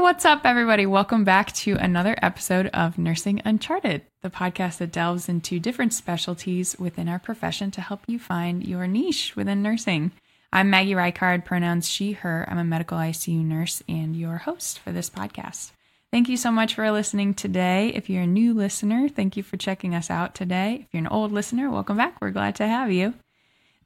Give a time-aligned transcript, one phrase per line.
[0.00, 0.84] what's up, everybody?
[0.84, 6.76] Welcome back to another episode of Nursing Uncharted, the podcast that delves into different specialties
[6.78, 10.12] within our profession to help you find your niche within nursing.
[10.52, 12.46] I'm Maggie Reichard, pronouns she, her.
[12.48, 15.72] I'm a medical ICU nurse and your host for this podcast.
[16.12, 17.88] Thank you so much for listening today.
[17.94, 20.80] If you're a new listener, thank you for checking us out today.
[20.82, 22.20] If you're an old listener, welcome back.
[22.20, 23.14] We're glad to have you.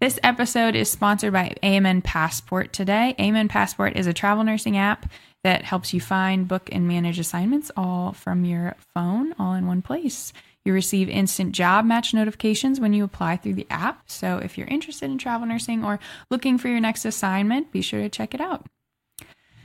[0.00, 3.14] This episode is sponsored by AMN Passport today.
[3.18, 5.10] AMN Passport is a travel nursing app
[5.44, 9.82] that helps you find, book, and manage assignments all from your phone, all in one
[9.82, 10.32] place.
[10.64, 14.10] You receive instant job match notifications when you apply through the app.
[14.10, 15.98] So if you're interested in travel nursing or
[16.30, 18.66] looking for your next assignment, be sure to check it out.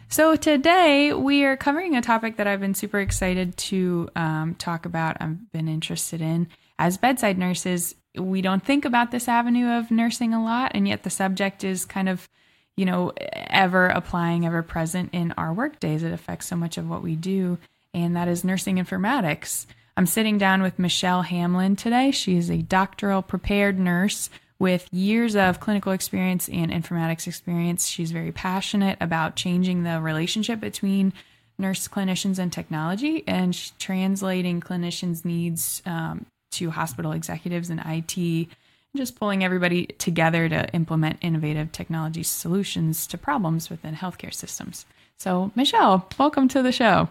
[0.08, 4.86] So today we are covering a topic that I've been super excited to um, talk
[4.86, 5.18] about.
[5.20, 6.48] I've been interested in
[6.80, 11.04] as bedside nurses we don't think about this avenue of nursing a lot, and yet
[11.04, 12.30] the subject is kind of,
[12.78, 16.04] you know, ever applying, ever present in our work days.
[16.04, 17.58] It affects so much of what we do,
[17.94, 19.66] and that is nursing informatics.
[19.98, 22.12] I'm sitting down with Michelle Hamland today.
[22.12, 27.88] She is a doctoral prepared nurse with years of clinical experience and informatics experience.
[27.88, 31.14] She's very passionate about changing the relationship between
[31.58, 38.50] nurse clinicians and technology and translating clinicians' needs um, to hospital executives and IT,
[38.98, 44.86] just pulling everybody together to implement innovative technology solutions to problems within healthcare systems.
[45.18, 47.10] So, Michelle, welcome to the show.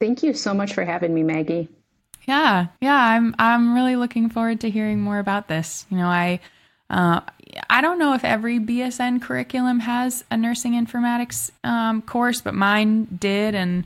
[0.00, 1.68] Thank you so much for having me, Maggie.
[2.26, 5.86] Yeah, yeah, I'm I'm really looking forward to hearing more about this.
[5.90, 6.40] You know, I
[6.90, 7.20] uh,
[7.68, 13.04] I don't know if every BSN curriculum has a nursing informatics um, course, but mine
[13.18, 13.84] did, and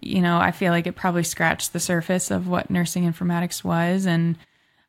[0.00, 4.06] you know, I feel like it probably scratched the surface of what nursing informatics was.
[4.06, 4.36] And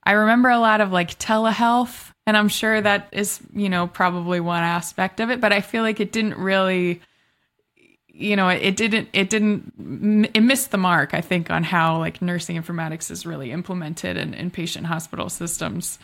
[0.08, 4.40] I remember a lot of like telehealth, and I'm sure that is, you know, probably
[4.40, 7.02] one aspect of it, but I feel like it didn't really,
[8.08, 12.22] you know, it, didn't, it didn't, it missed the mark, I think, on how like
[12.22, 16.00] nursing informatics is really implemented in, in patient hospital systems.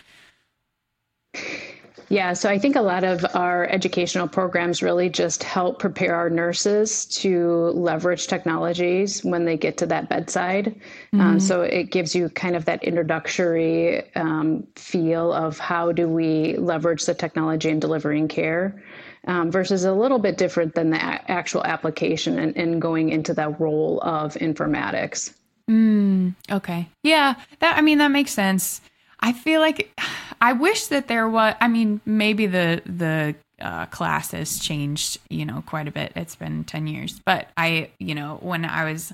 [2.14, 6.30] Yeah, so I think a lot of our educational programs really just help prepare our
[6.30, 10.68] nurses to leverage technologies when they get to that bedside.
[10.68, 11.22] Um, mm-hmm.
[11.22, 16.56] Um, so it gives you kind of that introductory um, feel of how do we
[16.58, 18.84] leverage the technology in delivering care.
[19.26, 23.34] Um, versus a little bit different than the a- actual application and, and, going into
[23.36, 25.34] that role of informatics.
[25.70, 26.90] Mm, okay.
[27.04, 27.36] Yeah.
[27.60, 28.82] That I mean that makes sense.
[29.22, 29.98] I feel like
[30.44, 31.56] I wish that there was.
[31.62, 36.12] I mean, maybe the the uh, class has changed, you know, quite a bit.
[36.18, 39.14] It's been ten years, but I, you know, when I was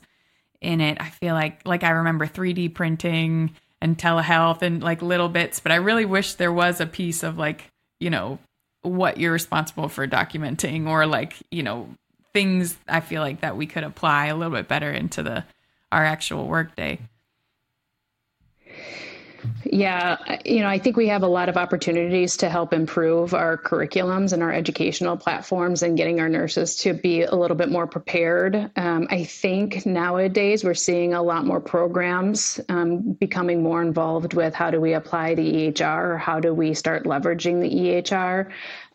[0.60, 5.30] in it, I feel like like I remember 3D printing and telehealth and like little
[5.30, 7.70] bits, but I really wish there was a piece of like,
[8.00, 8.40] you know,
[8.82, 11.90] what you're responsible for documenting or like, you know,
[12.34, 15.44] things I feel like that we could apply a little bit better into the
[15.92, 16.98] our actual workday.
[19.72, 23.56] Yeah, you know, I think we have a lot of opportunities to help improve our
[23.56, 27.86] curriculums and our educational platforms and getting our nurses to be a little bit more
[27.86, 28.72] prepared.
[28.76, 34.56] Um, I think nowadays we're seeing a lot more programs um, becoming more involved with
[34.56, 38.50] how do we apply the EHR or how do we start leveraging the EHR.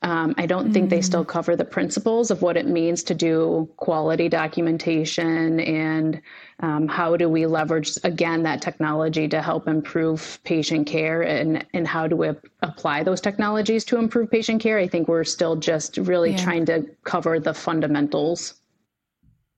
[0.05, 0.73] Um, I don't mm.
[0.75, 1.05] think they mm.
[1.05, 6.21] still cover the principles of what it means to do quality documentation and
[6.61, 11.89] um, how do we leverage again that technology to help improve patient care and and
[11.89, 12.29] how do we
[12.61, 16.45] apply those technologies to improve patient care i think we're still just really yeah.
[16.45, 18.55] trying to cover the fundamentals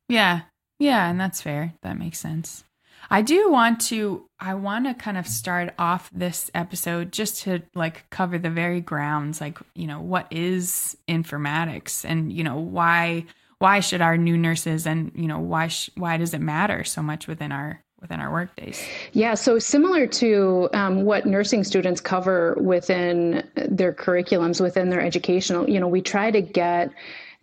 [0.09, 0.43] yeah
[0.78, 2.65] yeah and that's fair that makes sense
[3.11, 7.62] i do want to i want to kind of start off this episode just to
[7.75, 13.25] like cover the very grounds like you know what is informatics and you know why
[13.59, 17.03] why should our new nurses and you know why sh- why does it matter so
[17.03, 22.00] much within our within our work days yeah so similar to um, what nursing students
[22.00, 26.91] cover within their curriculums within their educational you know we try to get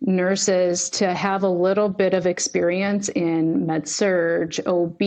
[0.00, 5.00] nurses to have a little bit of experience in med surg, OB,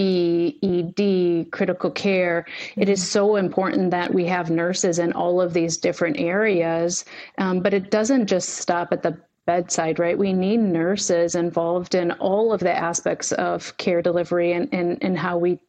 [0.63, 2.45] ED, critical care.
[2.47, 2.81] Mm-hmm.
[2.81, 3.07] It is mm-hmm.
[3.07, 7.05] so important that we have nurses in all of these different areas,
[7.37, 10.17] um, but it doesn't just stop at the bedside, right?
[10.17, 15.17] We need nurses involved in all of the aspects of care delivery and, and, and
[15.17, 15.59] how we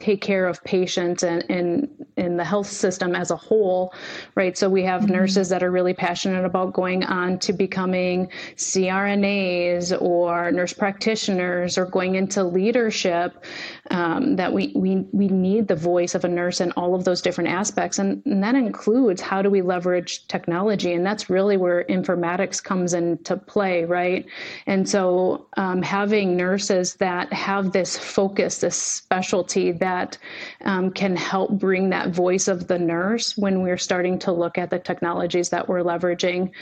[0.00, 3.94] take care of patients and in in the health system as a whole
[4.34, 5.12] right so we have mm-hmm.
[5.12, 8.26] nurses that are really passionate about going on to becoming
[8.56, 13.44] CRNAs or nurse practitioners or going into leadership
[13.90, 17.20] um, that we, we we need the voice of a nurse in all of those
[17.20, 21.84] different aspects, and, and that includes how do we leverage technology, and that's really where
[21.84, 24.26] informatics comes into play, right?
[24.66, 30.16] And so um, having nurses that have this focus, this specialty that
[30.64, 34.70] um, can help bring that voice of the nurse when we're starting to look at
[34.70, 36.52] the technologies that we're leveraging.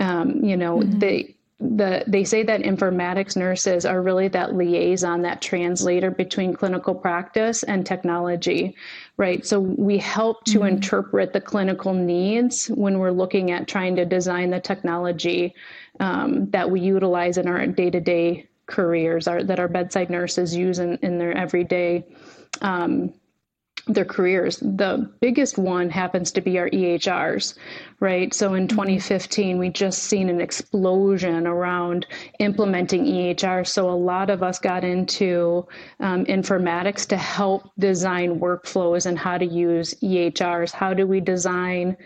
[0.00, 0.98] Um, you know, mm-hmm.
[0.98, 6.94] they the they say that informatics nurses are really that liaison that translator between clinical
[6.94, 8.74] practice and technology
[9.18, 10.76] right so we help to mm-hmm.
[10.76, 15.54] interpret the clinical needs when we're looking at trying to design the technology
[16.00, 20.96] um, that we utilize in our day-to-day careers our, that our bedside nurses use in,
[21.02, 22.04] in their everyday
[22.62, 23.14] um,
[23.86, 24.58] their careers.
[24.58, 27.54] The biggest one happens to be our EHRs,
[28.00, 28.32] right?
[28.32, 28.76] So in mm-hmm.
[28.76, 32.06] 2015, we just seen an explosion around
[32.38, 33.66] implementing EHR.
[33.66, 35.66] So a lot of us got into
[36.00, 40.72] um, informatics to help design workflows and how to use EHRs.
[40.72, 41.96] How do we design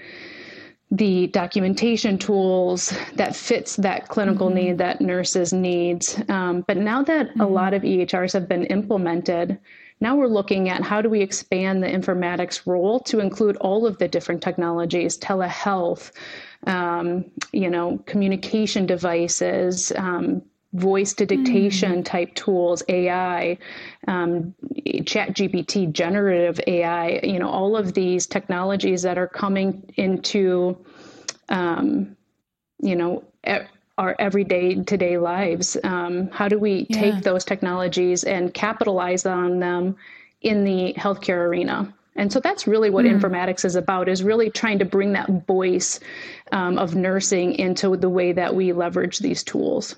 [0.91, 4.57] the documentation tools that fits that clinical mm-hmm.
[4.57, 6.19] need that nurses needs.
[6.31, 7.41] Um, but now that mm-hmm.
[7.43, 9.59] a lot of EHRs have been implemented,
[10.00, 13.99] now we're looking at how do we expand the informatics role to include all of
[13.99, 16.12] the different technologies, telehealth,
[16.67, 20.43] um, you know, communication devices, um,
[20.75, 22.05] voice to dictation mm.
[22.05, 23.59] type tools, AI,
[24.06, 24.55] um,
[25.06, 30.77] Chat GPT, generative AI, you know, all of these technologies that are coming into,
[31.49, 32.17] um,
[32.81, 33.25] you know,
[33.99, 35.77] our everyday today lives.
[35.85, 37.00] Um, how do we yeah.
[37.00, 39.97] take those technologies and capitalize on them
[40.41, 41.93] in the healthcare arena?
[42.17, 43.17] And so that's really what mm.
[43.17, 46.00] informatics is about: is really trying to bring that voice
[46.53, 49.95] um, of nursing into the way that we leverage these tools.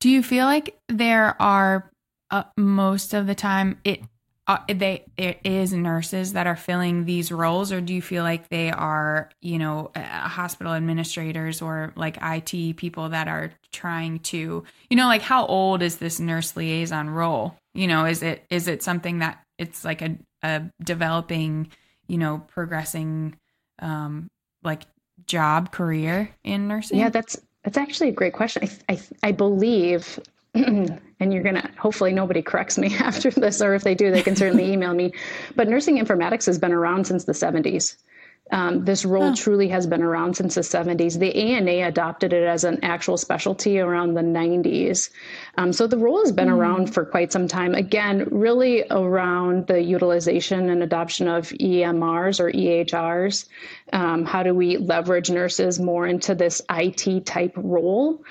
[0.00, 1.90] Do you feel like there are
[2.30, 4.02] uh, most of the time it
[4.48, 8.48] uh, they it is nurses that are filling these roles or do you feel like
[8.48, 14.64] they are you know uh, hospital administrators or like IT people that are trying to
[14.88, 17.54] you know like how old is this nurse liaison role?
[17.74, 21.68] You know is it is it something that it's like a, a developing
[22.06, 23.36] you know progressing
[23.80, 24.28] um
[24.62, 24.86] like
[25.26, 26.98] job career in nursing?
[26.98, 28.66] Yeah that's that's actually a great question.
[28.88, 30.18] I, I, I believe
[31.20, 34.22] and you're going to hopefully nobody corrects me after this or if they do they
[34.22, 35.12] can certainly email me
[35.56, 37.96] but nursing informatics has been around since the 70s
[38.50, 39.34] um, this role oh.
[39.34, 41.18] truly has been around since the 70s.
[41.18, 45.10] The ANA adopted it as an actual specialty around the 90s.
[45.56, 46.56] Um, so the role has been mm.
[46.56, 47.74] around for quite some time.
[47.74, 53.46] Again, really around the utilization and adoption of EMRs or EHRs.
[53.92, 58.22] Um, how do we leverage nurses more into this IT type role?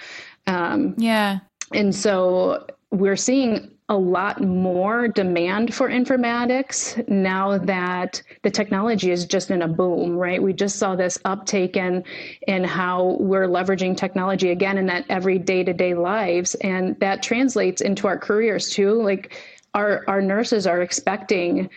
[0.48, 1.40] Um, yeah.
[1.74, 9.26] And so we're seeing a lot more demand for informatics now that the technology is
[9.26, 10.44] just in a boom, right?
[10.44, 12.04] We just saw this uptake in
[12.48, 17.24] in how we're leveraging technology again in that every day to day lives, and that
[17.24, 19.02] translates into our careers too.
[19.02, 19.34] Like
[19.74, 21.70] our our nurses are expecting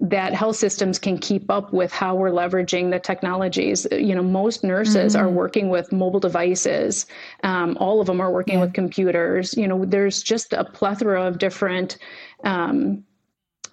[0.00, 3.86] that health systems can keep up with how we're leveraging the technologies.
[3.90, 5.26] You know, most nurses mm-hmm.
[5.26, 7.06] are working with mobile devices.
[7.42, 8.60] Um, all of them are working yeah.
[8.60, 9.56] with computers.
[9.56, 11.98] You know, there's just a plethora of different
[12.44, 13.04] um,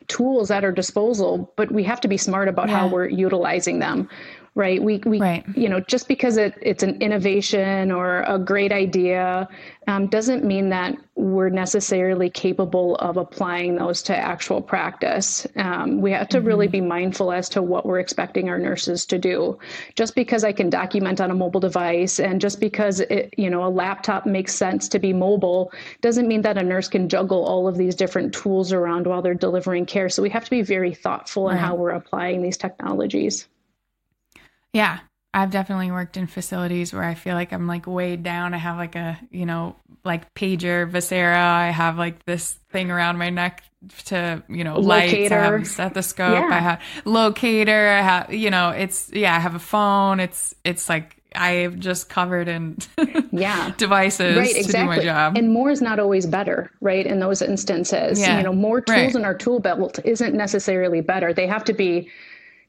[0.07, 2.80] tools at our disposal, but we have to be smart about yeah.
[2.80, 4.10] how we're utilizing them
[4.56, 4.81] right?
[4.81, 5.46] We, we right.
[5.56, 9.50] you know, just because it, it's an innovation or a great idea
[9.88, 15.45] um, doesn't mean that we're necessarily capable of applying those to actual practice.
[15.57, 16.47] Um, we have to mm-hmm.
[16.47, 19.59] really be mindful as to what we're expecting our nurses to do.
[19.95, 23.66] Just because I can document on a mobile device and just because it, you know,
[23.66, 27.68] a laptop makes sense to be mobile doesn't mean that a nurse can juggle all
[27.68, 30.07] of these different tools around while they're delivering care.
[30.07, 31.54] So we have to be very thoughtful right.
[31.54, 33.47] in how we're applying these technologies.
[34.75, 34.99] Yeah.
[35.33, 38.53] I've definitely worked in facilities where I feel like I'm like weighed down.
[38.53, 41.35] I have like a, you know, like pager, Vocera.
[41.35, 43.63] I have like this thing around my neck
[44.05, 44.83] to, you know, locator.
[44.85, 45.31] lights.
[45.31, 46.33] I have a stethoscope.
[46.33, 46.49] Yeah.
[46.51, 47.89] I have locator.
[47.89, 50.21] I have, you know, it's, yeah, I have a phone.
[50.21, 52.77] It's, it's like I've just covered in
[53.31, 54.71] yeah devices right, exactly.
[54.71, 55.37] to do my job.
[55.37, 57.05] And more is not always better, right?
[57.05, 58.37] In those instances, yeah.
[58.37, 59.15] you know, more tools right.
[59.15, 61.33] in our tool belt isn't necessarily better.
[61.33, 62.09] They have to be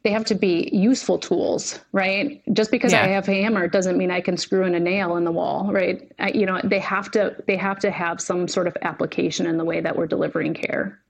[0.06, 2.40] they have to be useful tools, right?
[2.52, 3.02] Just because yeah.
[3.02, 5.72] I have a hammer doesn't mean I can screw in a nail in the wall,
[5.72, 6.08] right?
[6.20, 9.56] I, you know, they have to they have to have some sort of application in
[9.56, 11.00] the way that we're delivering care.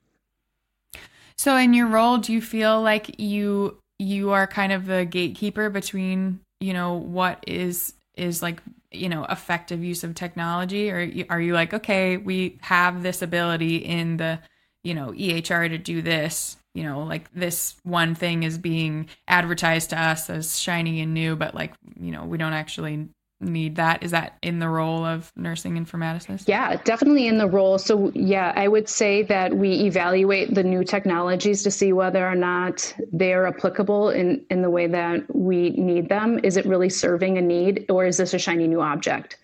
[1.37, 5.69] So in your role, do you feel like you you are kind of the gatekeeper
[5.69, 8.63] between, you know, what is is like,
[8.93, 13.77] you know, effective use of technology or are you like, okay, we have this ability
[13.77, 14.39] in the
[14.85, 19.91] you know, EHR to do this, you know, like this one thing is being advertised
[19.91, 23.09] to us as shiny and new, but like, you know, we don't actually
[23.41, 24.03] need that.
[24.03, 26.45] Is that in the role of nursing informaticists?
[26.47, 27.79] Yeah definitely in the role.
[27.79, 32.35] So yeah i would say that we evaluate the new technologies to see whether or
[32.35, 36.41] not they are applicable in in the way that we need them.
[36.43, 39.37] Is it really serving a need or is this a shiny new object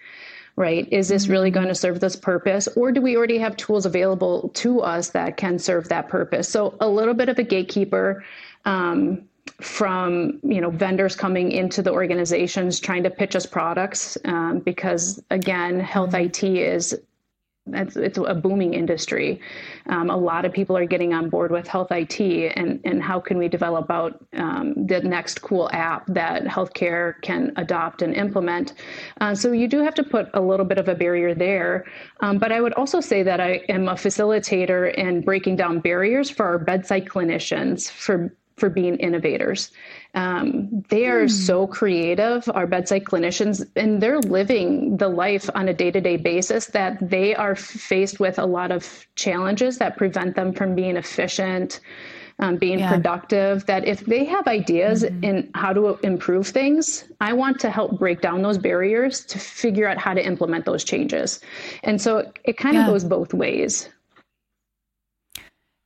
[0.56, 1.61] right is this really mm-hmm.
[1.61, 5.37] going to serve this purpose or do we already have tools available to us that
[5.37, 8.25] can serve that purpose so a little bit of a gatekeeper
[8.64, 9.23] um,
[9.61, 15.23] from you know vendors coming into the organizations trying to pitch us products um, because
[15.30, 16.26] again health mm-hmm.
[16.26, 16.99] IT is
[17.66, 19.40] it's, it's a booming industry.
[19.87, 23.21] Um, a lot of people are getting on board with health IT, and, and how
[23.21, 28.75] can we develop out um, the next cool app that healthcare can adopt and implement?
[29.21, 31.85] Uh, so you do have to put a little bit of a barrier there.
[32.21, 36.28] Um, but I would also say that I am a facilitator in breaking down barriers
[36.31, 39.73] for our bedside clinicians for for being innovators.
[40.14, 41.31] Um, they are mm.
[41.31, 46.19] so creative, our bedside clinicians, and they're living the life on a day to day
[46.19, 50.97] basis that they are faced with a lot of challenges that prevent them from being
[50.97, 51.81] efficient.
[52.38, 52.90] Um, being yeah.
[52.90, 55.23] productive that if they have ideas mm-hmm.
[55.23, 59.87] in how to improve things i want to help break down those barriers to figure
[59.87, 61.40] out how to implement those changes
[61.85, 62.87] and so it, it kind yeah.
[62.87, 63.90] of goes both ways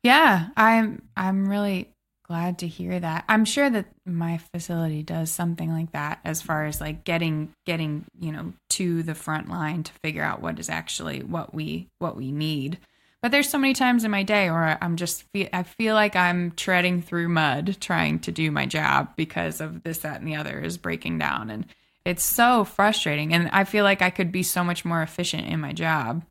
[0.04, 1.92] yeah i'm i'm really
[2.26, 3.25] glad to hear that.
[3.28, 8.04] I'm sure that my facility does something like that as far as like getting getting,
[8.21, 12.16] you know, to the front line to figure out what is actually what we what
[12.16, 12.78] we need.
[13.23, 16.52] But there's so many times in my day where I'm just I feel like I'm
[16.52, 20.61] treading through mud trying to do my job because of this that and the other
[20.61, 21.66] is breaking down and
[22.04, 25.61] it's so frustrating and I feel like I could be so much more efficient in
[25.61, 26.25] my job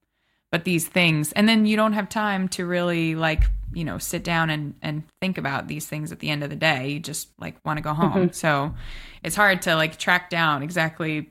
[0.55, 3.43] but these things and then you don't have time to really like
[3.74, 6.55] you know sit down and and think about these things at the end of the
[6.55, 6.91] day.
[6.91, 8.13] You just like want to go home.
[8.13, 8.31] Mm-hmm.
[8.31, 8.74] so
[9.21, 11.29] it's hard to like track down exactly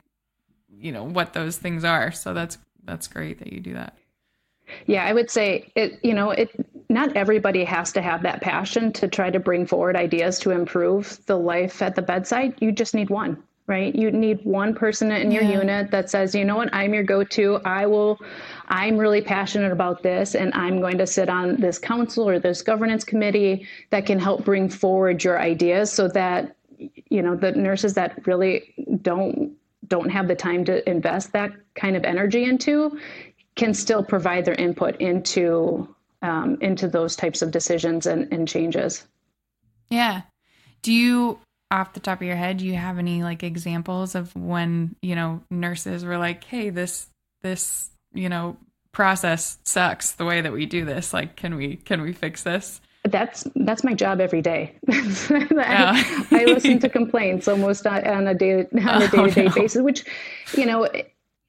[0.69, 2.11] you know what those things are.
[2.11, 3.97] So that's that's great that you do that.
[4.85, 6.51] Yeah i would say it you know it
[6.87, 11.19] not everybody has to have that passion to try to bring forward ideas to improve
[11.25, 12.53] the life at the bedside.
[12.59, 13.95] You just need one right?
[13.95, 15.59] You need one person in your yeah.
[15.59, 17.59] unit that says, you know what, I'm your go to.
[17.65, 18.19] I will,
[18.67, 22.61] I'm really passionate about this, and I'm going to sit on this council or this
[22.61, 27.93] governance committee that can help bring forward your ideas so that, you know, the nurses
[27.95, 29.53] that really don't
[29.87, 32.99] don't have the time to invest that kind of energy into
[33.55, 35.87] can still provide their input into
[36.21, 39.05] um, into those types of decisions and, and changes.
[39.89, 40.23] Yeah.
[40.81, 41.39] Do you
[41.71, 45.15] off the top of your head, do you have any like examples of when, you
[45.15, 47.07] know, nurses were like, "Hey, this
[47.41, 48.57] this, you know,
[48.91, 51.13] process sucks the way that we do this.
[51.13, 54.75] Like, can we can we fix this?" That's that's my job every day.
[54.89, 59.81] I, I, listen to complaints almost on a day on a day to day basis,
[59.81, 60.05] which,
[60.57, 60.87] you know,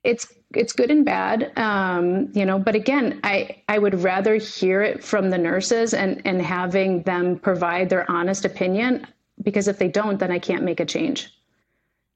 [0.06, 4.80] it's it's good and bad um, you know but again i i would rather hear
[4.80, 9.04] it from the nurses and and having them provide their honest opinion
[9.43, 11.33] because if they don't, then I can't make a change.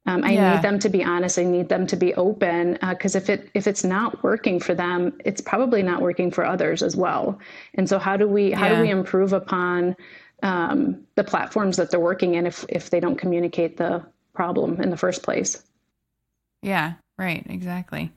[0.07, 0.55] Um, I yeah.
[0.55, 1.39] need them to be honest.
[1.39, 4.75] I need them to be open because uh, if it if it's not working for
[4.75, 7.39] them, it's probably not working for others as well.
[7.75, 8.77] And so, how do we how yeah.
[8.77, 9.95] do we improve upon
[10.43, 14.89] um, the platforms that they're working in if if they don't communicate the problem in
[14.91, 15.62] the first place?
[16.62, 18.11] Yeah, right, exactly.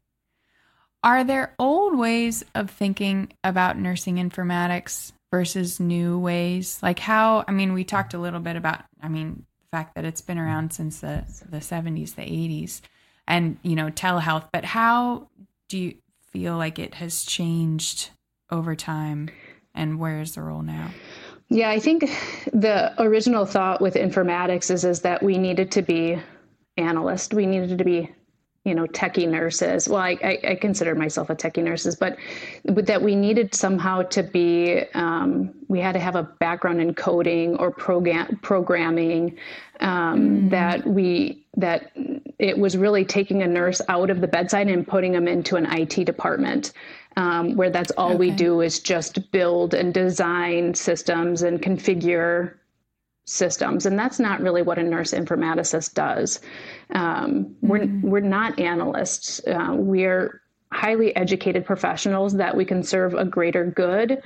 [1.04, 6.78] Are there old ways of thinking about nursing informatics versus new ways?
[6.84, 10.06] Like how, I mean, we talked a little bit about, I mean, the fact that
[10.06, 12.82] it's been around since the, the 70s, the 80s,
[13.28, 15.30] and, you know, telehealth, but how
[15.70, 15.96] do you
[16.32, 18.12] feel like it has changed
[18.52, 19.28] over time
[19.74, 20.92] and where is the role now?
[21.50, 22.02] Yeah, I think
[22.54, 26.20] the original thought with informatics is, is that we needed to be
[26.78, 27.34] analysts.
[27.34, 28.14] We needed to be
[28.66, 32.18] you know techie nurses well I, I, I consider myself a techie nurses but,
[32.66, 36.94] but that we needed somehow to be um, we had to have a background in
[36.94, 39.38] coding or program programming
[39.82, 40.50] um, mm.
[40.52, 41.92] that we that
[42.40, 45.66] it was really taking a nurse out of the bedside and putting them into an
[45.72, 46.72] IT department
[47.18, 48.18] um, where that's all okay.
[48.18, 52.54] we do is just build and design systems and configure
[53.26, 56.42] systems and that's not really what a nurse informaticist does
[56.94, 57.68] um, mm-hmm.
[57.68, 63.66] we're, we're not analysts uh, we're highly educated professionals that we can serve a greater
[63.66, 64.22] good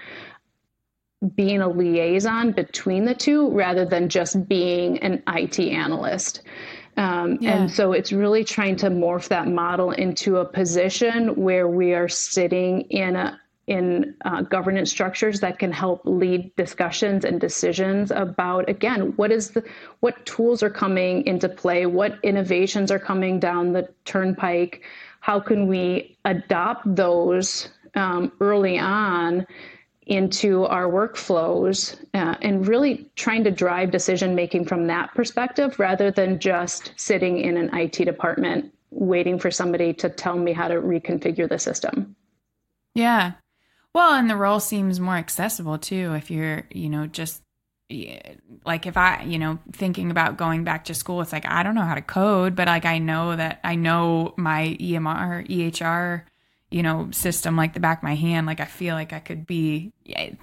[1.35, 6.41] being a liaison between the two rather than just being an IT analyst.
[6.95, 7.61] Um, yeah.
[7.61, 12.07] And so it's really trying to morph that model into a position where we are
[12.07, 18.67] sitting in a in uh, governance structures that can help lead discussions and decisions about
[18.69, 19.63] again what is the
[19.99, 24.81] what tools are coming into play what innovations are coming down the turnpike
[25.19, 29.45] how can we adopt those um, early on
[30.05, 36.09] into our workflows uh, and really trying to drive decision making from that perspective rather
[36.09, 40.75] than just sitting in an IT department waiting for somebody to tell me how to
[40.75, 42.15] reconfigure the system.
[42.95, 43.33] Yeah.
[43.93, 47.41] Well, and the role seems more accessible too if you're, you know, just
[48.65, 51.75] like if I, you know, thinking about going back to school, it's like I don't
[51.75, 56.23] know how to code, but like I know that I know my EMR, EHR
[56.69, 58.45] you know, system like the back of my hand.
[58.45, 59.93] Like I feel like I could be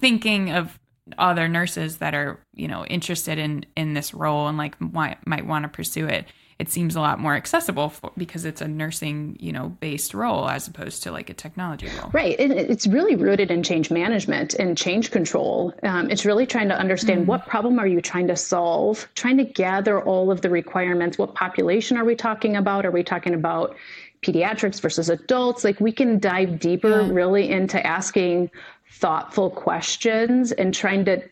[0.01, 0.79] thinking of
[1.19, 5.47] other nurses that are, you know, interested in in this role and like might, might
[5.47, 6.27] want to pursue it.
[6.65, 10.49] It seems a lot more accessible for, because it's a nursing, you know, based role
[10.49, 12.09] as opposed to like a technology role.
[12.11, 12.41] Right.
[12.41, 15.75] It, it's really rooted in change management and change control.
[15.83, 17.27] Um, it's really trying to understand mm.
[17.27, 21.19] what problem are you trying to solve, trying to gather all of the requirements.
[21.19, 22.87] What population are we talking about?
[22.87, 23.77] Are we talking about
[24.23, 27.11] pediatrics versus adults like we can dive deeper yeah.
[27.13, 28.51] really into asking
[28.91, 31.23] thoughtful questions and trying to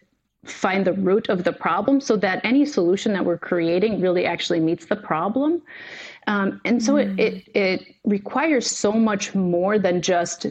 [0.45, 4.61] find the root of the problem so that any solution that we're creating really actually
[4.61, 5.63] meets the problem.
[6.27, 7.19] Um, and so mm.
[7.19, 10.47] it, it it requires so much more than just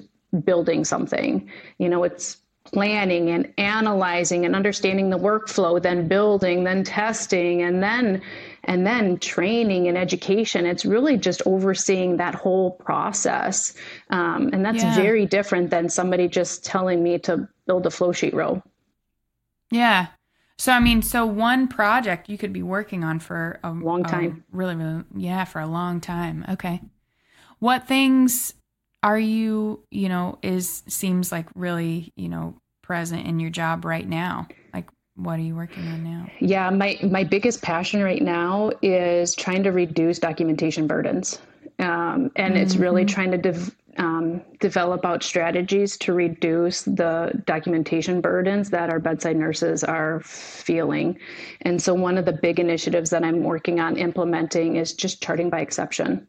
[0.46, 1.50] building something.
[1.78, 7.82] You know it's planning and analyzing and understanding the workflow then building then testing and
[7.82, 8.22] then
[8.66, 10.66] and then training and education.
[10.66, 13.74] It's really just overseeing that whole process.
[14.12, 14.96] Um, and that's yeah.
[14.96, 18.62] very different than somebody just telling me to build a flow sheet row
[19.72, 20.08] yeah
[20.58, 24.44] so i mean so one project you could be working on for a long time
[24.54, 26.80] a really really yeah for a long time okay
[27.60, 28.54] what things
[29.04, 34.08] are you you know is seems like really you know present in your job right
[34.08, 36.28] now like what are you working on now?
[36.40, 41.40] Yeah, my my biggest passion right now is trying to reduce documentation burdens,
[41.80, 42.58] um, and mm-hmm.
[42.58, 43.14] it's really mm-hmm.
[43.14, 49.36] trying to de- um, develop out strategies to reduce the documentation burdens that our bedside
[49.36, 51.18] nurses are feeling.
[51.62, 55.50] And so, one of the big initiatives that I'm working on implementing is just charting
[55.50, 56.28] by exception.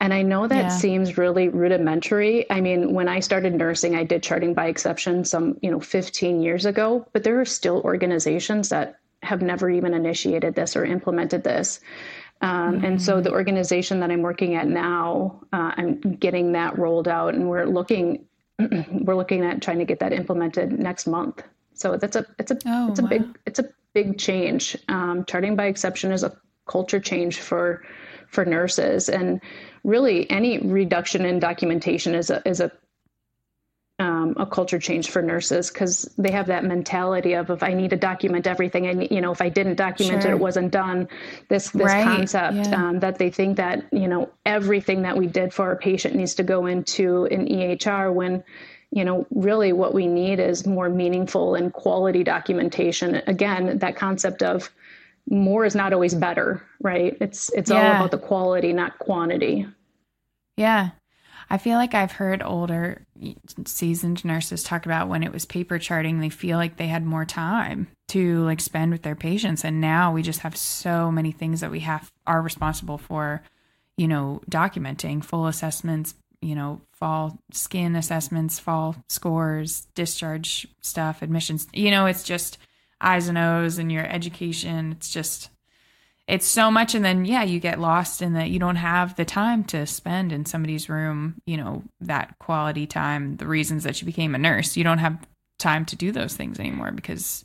[0.00, 0.68] And I know that yeah.
[0.68, 2.50] seems really rudimentary.
[2.50, 6.42] I mean, when I started nursing, I did charting by exception some, you know, 15
[6.42, 11.44] years ago, but there are still organizations that have never even initiated this or implemented
[11.44, 11.78] this.
[12.42, 12.84] Um, mm-hmm.
[12.84, 17.34] And so the organization that I'm working at now, uh, I'm getting that rolled out,
[17.34, 18.26] and we're looking
[18.58, 21.42] we're looking at trying to get that implemented next month.
[21.74, 23.08] So that's a it's a oh, it's a wow.
[23.08, 24.76] big it's a big change.
[24.88, 27.82] Um, charting by exception is a culture change for
[28.28, 29.40] for nurses, and
[29.84, 32.72] really any reduction in documentation is a is a
[34.02, 37.90] um, a culture change for nurses because they have that mentality of if I need
[37.90, 40.32] to document everything and you know if I didn't document sure.
[40.32, 41.08] it it wasn't done
[41.48, 42.04] this this right.
[42.04, 42.88] concept yeah.
[42.88, 46.34] um, that they think that you know everything that we did for our patient needs
[46.34, 48.42] to go into an EHR when
[48.90, 54.42] you know really what we need is more meaningful and quality documentation again that concept
[54.42, 54.70] of
[55.28, 57.16] more is not always better, right?
[57.20, 57.76] It's it's yeah.
[57.76, 59.66] all about the quality, not quantity.
[60.56, 60.90] Yeah.
[61.52, 63.06] I feel like I've heard older
[63.66, 67.26] seasoned nurses talk about when it was paper charting, they feel like they had more
[67.26, 69.62] time to like spend with their patients.
[69.62, 73.42] And now we just have so many things that we have are responsible for,
[73.98, 81.66] you know, documenting full assessments, you know, fall skin assessments, fall scores, discharge stuff, admissions.
[81.74, 82.56] You know, it's just
[82.98, 84.92] I's and O's and your education.
[84.92, 85.50] It's just,
[86.26, 86.94] it's so much.
[86.94, 90.32] And then, yeah, you get lost in that you don't have the time to spend
[90.32, 94.76] in somebody's room, you know, that quality time, the reasons that you became a nurse.
[94.76, 95.18] You don't have
[95.58, 97.44] time to do those things anymore because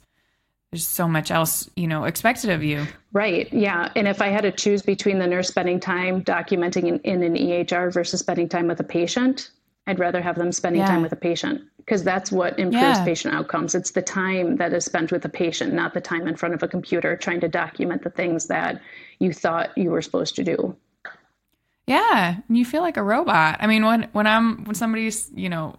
[0.72, 2.86] there's so much else, you know, expected of you.
[3.14, 3.52] Right.
[3.52, 3.92] Yeah.
[3.96, 7.36] And if I had to choose between the nurse spending time documenting in, in an
[7.36, 9.50] EHR versus spending time with a patient,
[9.88, 10.88] I'd rather have them spending yeah.
[10.88, 13.06] time with a patient because that's what improves yeah.
[13.06, 13.74] patient outcomes.
[13.74, 16.62] It's the time that is spent with the patient, not the time in front of
[16.62, 18.82] a computer trying to document the things that
[19.20, 20.76] you thought you were supposed to do.
[21.88, 23.60] Yeah, you feel like a robot.
[23.62, 25.78] I mean, when when I'm when somebody's, you know,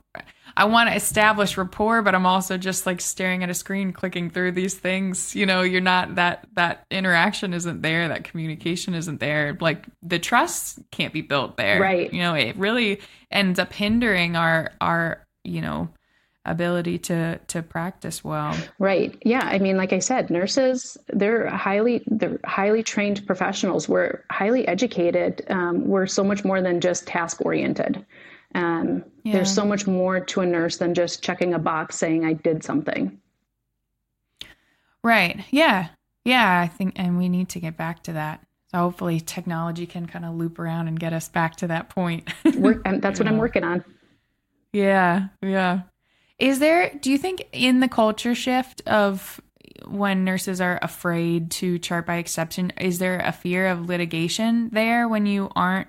[0.56, 4.30] I want to establish rapport, but I'm also just like staring at a screen clicking
[4.30, 5.36] through these things.
[5.36, 9.58] You know, you're not that that interaction isn't there, that communication isn't there.
[9.60, 11.78] Like the trust can't be built there.
[11.78, 12.10] Right.
[12.10, 15.90] You know, it really ends up hindering our our, you know,
[16.50, 22.02] ability to to practice well right yeah i mean like i said nurses they're highly
[22.06, 27.44] they're highly trained professionals we're highly educated um, we're so much more than just task
[27.44, 28.04] oriented
[28.54, 29.34] Um, yeah.
[29.34, 32.64] There's so much more to a nurse than just checking a box saying I did
[32.64, 33.20] something.
[35.02, 35.44] Right.
[35.50, 35.88] Yeah.
[36.24, 36.60] Yeah.
[36.60, 38.40] I think, and we need to get back to that.
[38.70, 42.28] So hopefully technology can kind of loop around and get us back to that point.
[42.44, 43.84] that's what I'm working on.
[44.72, 45.28] Yeah.
[45.42, 45.80] Yeah.
[46.38, 49.40] Is there, do you think in the culture shift of
[49.86, 55.08] when nurses are afraid to chart by exception, is there a fear of litigation there
[55.08, 55.88] when you aren't,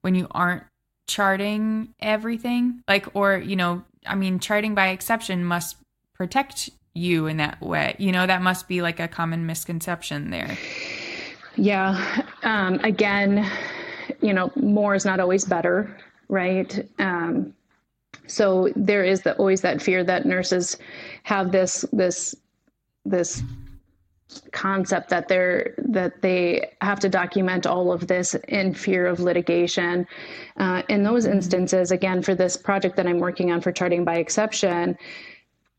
[0.00, 0.62] when you aren't
[1.06, 2.82] charting everything?
[2.88, 5.76] Like, or, you know, I mean, charting by exception must
[6.14, 7.96] protect you in that way.
[7.98, 10.56] You know, that must be like a common misconception there.
[11.56, 12.24] Yeah.
[12.42, 13.50] Um, again,
[14.20, 15.96] you know, more is not always better,
[16.28, 16.88] right?
[16.98, 17.54] Um,
[18.26, 20.76] so there is the, always that fear that nurses
[21.24, 22.34] have this this
[23.04, 23.42] this
[24.52, 30.06] concept that they're that they have to document all of this in fear of litigation.
[30.56, 34.16] Uh, in those instances, again, for this project that I'm working on for charting by
[34.16, 34.96] exception,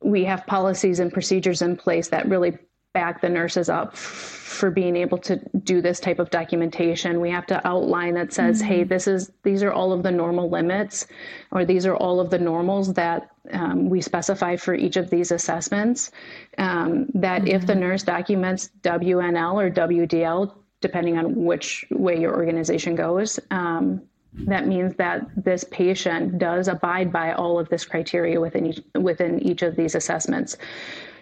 [0.02, 2.58] we have policies and procedures in place that really
[2.94, 7.20] back the nurses up for being able to do this type of documentation.
[7.20, 8.68] We have to outline that says, mm-hmm.
[8.68, 11.08] "Hey, this is these are all of the normal limits,
[11.52, 15.32] or these are all of the normals that um, we specify for each of these
[15.32, 16.12] assessments."
[16.58, 17.56] Um, that mm-hmm.
[17.56, 17.82] if the mm-hmm.
[17.82, 23.40] nurse documents WNL or WDL, depending on which way your organization goes.
[23.50, 24.04] Um,
[24.36, 29.40] that means that this patient does abide by all of this criteria within each, within
[29.40, 30.58] each of these assessments.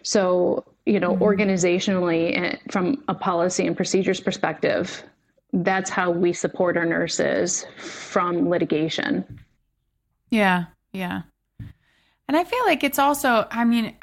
[0.04, 1.24] So, you know, mm-hmm.
[1.24, 5.04] organizationally, eh, from a policy and procedures perspective,
[5.54, 9.40] that's how we support our nurses from litigation.
[10.30, 11.24] Yeah, yeah.
[12.28, 13.94] And I feel like it's also, I mean,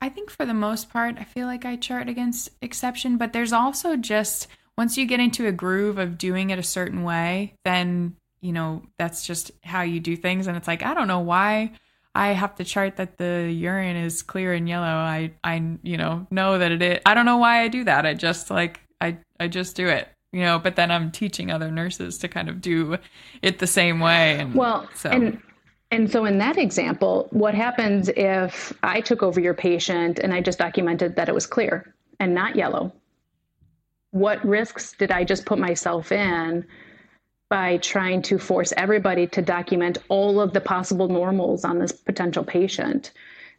[0.00, 3.52] I think for the most part, I feel like I chart against exception, but there's
[3.52, 8.16] also just once you get into a groove of doing it a certain way, then,
[8.40, 10.46] you know, that's just how you do things.
[10.46, 11.72] And it's like, I don't know why
[12.14, 14.86] I have to chart that the urine is clear and yellow.
[14.86, 17.00] I I you know know that it is.
[17.04, 18.06] I don't know why I do that.
[18.06, 20.08] I just like I I just do it.
[20.32, 22.98] You know, but then I'm teaching other nurses to kind of do
[23.40, 24.38] it the same way.
[24.38, 25.10] And well, so.
[25.10, 25.40] and
[25.90, 30.40] and so in that example, what happens if I took over your patient and I
[30.40, 32.92] just documented that it was clear and not yellow?
[34.10, 36.66] What risks did I just put myself in
[37.54, 42.42] by trying to force everybody to document all of the possible normals on this potential
[42.42, 43.12] patient's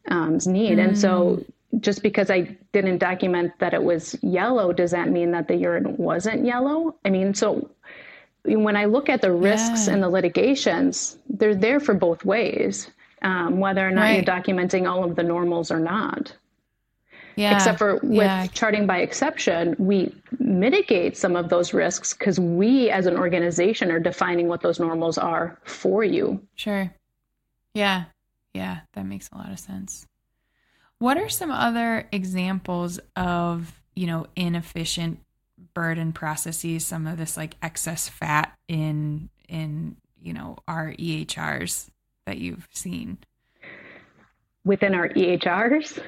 [0.10, 0.79] um, need.
[0.79, 0.84] Mm.
[0.84, 1.79] And so mm.
[1.79, 5.95] just because I didn't document that it was yellow, does that mean that the urine
[5.95, 6.95] wasn't yellow?
[7.05, 7.69] I mean, so
[8.43, 9.93] when I look at the risks yeah.
[9.93, 14.15] and the litigations, they're there for both ways, um, whether or not right.
[14.15, 16.34] you're documenting all of the normals or not.
[17.36, 17.56] Yeah.
[17.56, 18.48] Except for with yeah.
[18.48, 24.00] charting by exception, we mitigate some of those risks because we as an organization are
[24.00, 26.41] defining what those normals are for you.
[26.56, 26.93] Sure.
[27.74, 28.06] Yeah.
[28.54, 28.80] Yeah.
[28.93, 30.08] That makes a lot of sense.
[31.00, 35.19] What are some other examples of, you know, inefficient
[35.74, 41.89] burden processes, some of this like excess fat in in, you know, our EHRs
[42.26, 43.17] that you've seen?
[44.63, 46.02] Within our EHRs?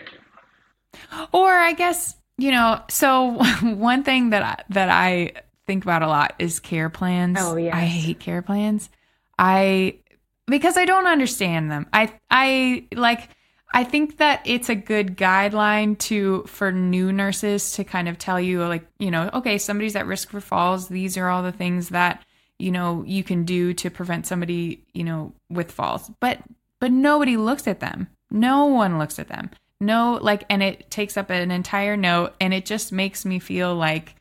[1.32, 5.34] Or I guess, you know, so one thing that I, that I
[5.66, 7.38] think about a lot is care plans.
[7.40, 7.76] Oh yeah.
[7.76, 8.90] I hate care plans.
[9.38, 10.00] I
[10.48, 11.86] because I don't understand them.
[11.94, 13.30] I I like
[13.74, 18.40] I think that it's a good guideline to for new nurses to kind of tell
[18.40, 20.88] you like, you know, okay, somebody's at risk for falls.
[20.88, 22.24] These are all the things that,
[22.58, 26.10] you know, you can do to prevent somebody, you know, with falls.
[26.20, 26.40] But
[26.80, 28.08] but nobody looks at them.
[28.32, 32.54] No one looks at them no like and it takes up an entire note and
[32.54, 34.16] it just makes me feel like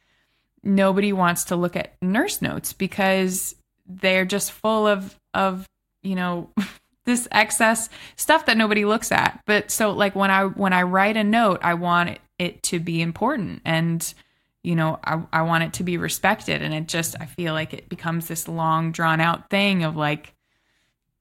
[0.63, 3.55] nobody wants to look at nurse notes because
[3.87, 5.67] they're just full of of
[6.03, 6.51] you know
[7.05, 9.41] this excess stuff that nobody looks at.
[9.47, 12.81] But so like when i when i write a note i want it, it to
[12.81, 14.13] be important and
[14.63, 16.63] you know I, I want it to be respected.
[16.63, 20.35] And it just i feel like it becomes this long drawn out thing of like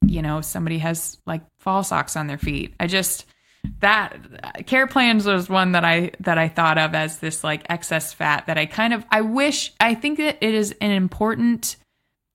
[0.06, 2.74] you know somebody has like fall socks on their feet.
[2.80, 3.26] I just
[3.80, 8.14] that care plans was one that I that I thought of as this like excess
[8.14, 11.78] fat that I kind of I wish I think that it is an important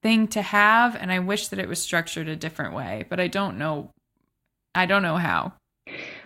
[0.03, 3.27] thing to have and I wish that it was structured a different way, but I
[3.27, 3.89] don't know
[4.73, 5.53] I don't know how.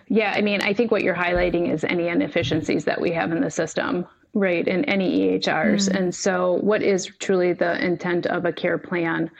[0.08, 3.40] Yeah, I mean, I think what you're highlighting is any inefficiencies that we have in
[3.40, 4.66] the system, right?
[4.66, 5.88] In any EHRs.
[5.88, 5.96] Mm-hmm.
[5.96, 9.30] And so what is truly the intent of a care plan?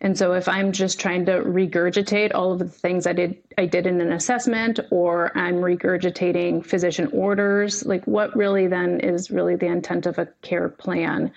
[0.00, 3.64] And so if I'm just trying to regurgitate all of the things I did I
[3.64, 9.56] did in an assessment or I'm regurgitating physician orders, like what really then is really
[9.56, 11.32] the intent of a care plan.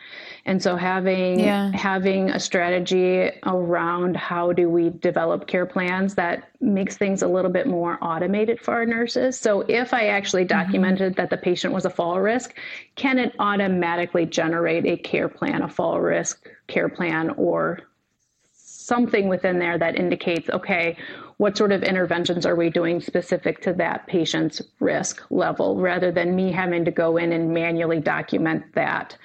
[0.45, 1.71] And so having yeah.
[1.71, 7.51] having a strategy around how do we develop care plans that makes things a little
[7.51, 9.39] bit more automated for our nurses.
[9.39, 10.59] So if I actually mm-hmm.
[10.59, 11.21] documented mm-hmm.
[11.21, 12.55] that the patient was a fall risk,
[12.95, 17.79] can it automatically generate a care plan, a fall risk care plan or
[18.89, 20.97] something within there that indicates okay
[21.37, 26.35] what sort of interventions are we doing specific to that patient's risk level rather than
[26.35, 29.15] me having to go in and manually document that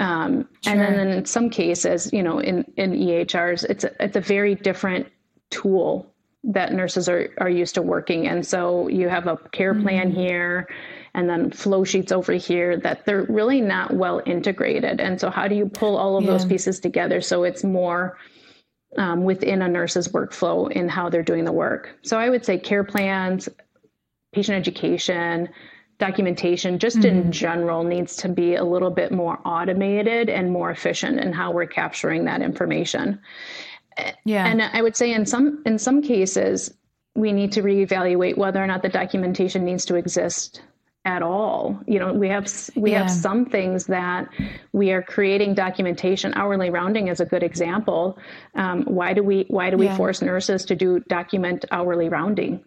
[0.00, 0.72] um, sure.
[0.72, 4.54] and then in some cases you know in, in ehrs it's a, it's a very
[4.54, 5.06] different
[5.50, 6.10] tool
[6.42, 10.20] that nurses are, are used to working and so you have a care plan mm-hmm.
[10.20, 10.68] here
[11.14, 15.46] and then flow sheets over here that they're really not well integrated and so how
[15.46, 16.30] do you pull all of yeah.
[16.30, 18.18] those pieces together so it's more
[18.96, 21.96] um, within a nurse's workflow in how they're doing the work.
[22.02, 23.48] So I would say care plans,
[24.32, 25.48] patient education,
[25.98, 27.26] documentation, just mm-hmm.
[27.26, 31.52] in general, needs to be a little bit more automated and more efficient in how
[31.52, 33.20] we're capturing that information.
[34.24, 34.46] Yeah.
[34.46, 36.74] And I would say in some in some cases,
[37.14, 40.62] we need to reevaluate whether or not the documentation needs to exist
[41.04, 41.78] at all.
[41.86, 43.02] You know, we have we yeah.
[43.02, 44.28] have some things that
[44.72, 46.32] we are creating documentation.
[46.34, 48.18] Hourly rounding is a good example.
[48.54, 49.96] Um, why do we why do we yeah.
[49.96, 52.64] force nurses to do document hourly rounding?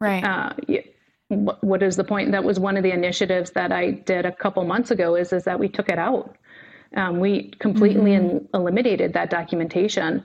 [0.00, 0.24] Right.
[0.24, 0.52] Uh,
[1.28, 2.32] what, what is the point?
[2.32, 5.14] That was one of the initiatives that I did a couple months ago.
[5.14, 6.36] Is is that we took it out.
[6.96, 8.46] Um, we completely mm-hmm.
[8.54, 10.24] eliminated that documentation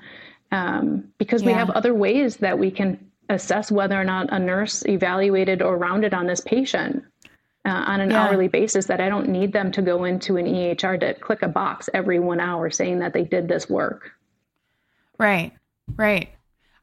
[0.51, 1.47] um, because yeah.
[1.47, 5.77] we have other ways that we can assess whether or not a nurse evaluated or
[5.77, 7.03] rounded on this patient
[7.65, 8.23] uh, on an yeah.
[8.23, 11.47] hourly basis that I don't need them to go into an EHR to click a
[11.47, 14.11] box every one hour saying that they did this work.
[15.17, 15.53] Right,
[15.95, 16.29] right.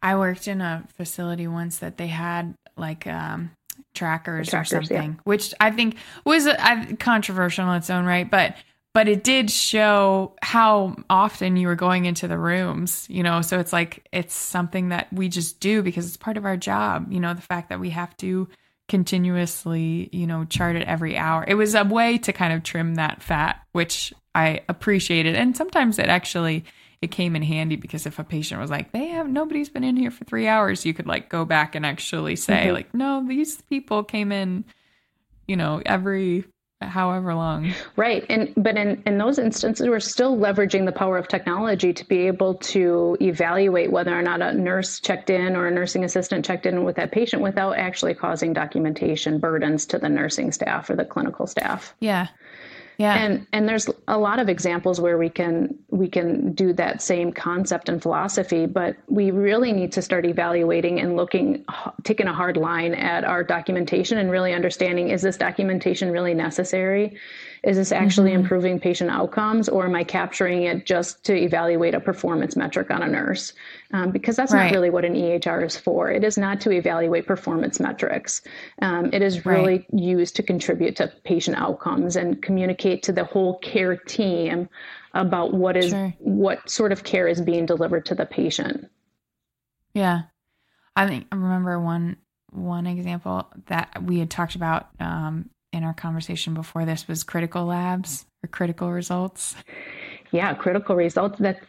[0.01, 3.51] I worked in a facility once that they had like um,
[3.95, 5.21] trackers, trackers, or something, yeah.
[5.25, 8.55] which I think was uh, controversial in its own right, but
[8.95, 13.43] but it did show how often you were going into the rooms, you know.
[13.43, 17.13] So it's like it's something that we just do because it's part of our job,
[17.13, 18.49] you know, the fact that we have to
[18.89, 21.45] continuously, you know, chart it every hour.
[21.47, 25.35] It was a way to kind of trim that fat, which I appreciated.
[25.35, 26.65] And sometimes it actually
[27.01, 29.97] it came in handy because if a patient was like, they have nobody's been in
[29.97, 32.75] here for three hours, you could like go back and actually say, mm-hmm.
[32.75, 34.65] like, no, these people came in,
[35.47, 36.45] you know, every
[36.81, 37.73] however long.
[37.97, 38.25] Right.
[38.29, 42.27] And but in, in those instances we're still leveraging the power of technology to be
[42.27, 46.67] able to evaluate whether or not a nurse checked in or a nursing assistant checked
[46.67, 51.05] in with that patient without actually causing documentation burdens to the nursing staff or the
[51.05, 51.95] clinical staff.
[52.01, 52.29] Yeah.
[52.99, 53.15] Yeah.
[53.15, 57.33] And and there's a lot of examples where we can we can do that same
[57.33, 61.65] concept and philosophy, but we really need to start evaluating and looking
[62.03, 67.17] taking a hard line at our documentation and really understanding is this documentation really necessary?
[67.65, 68.41] Is this actually mm-hmm.
[68.41, 73.03] improving patient outcomes, or am I capturing it just to evaluate a performance metric on
[73.03, 73.53] a nurse?
[73.93, 74.65] Um, because that's right.
[74.65, 76.11] not really what an EHR is for.
[76.11, 78.43] It is not to evaluate performance metrics.
[78.83, 79.87] Um, it is really right.
[79.93, 84.69] used to contribute to patient outcomes and communicate to the whole care team
[85.15, 86.15] about what is sure.
[86.19, 88.89] what sort of care is being delivered to the patient.
[89.95, 90.23] Yeah,
[90.95, 92.17] I think I remember one
[92.51, 97.65] one example that we had talked about um, in our conversation before this was critical
[97.65, 99.55] labs or critical results.
[100.33, 101.39] Yeah, critical results.
[101.39, 101.61] That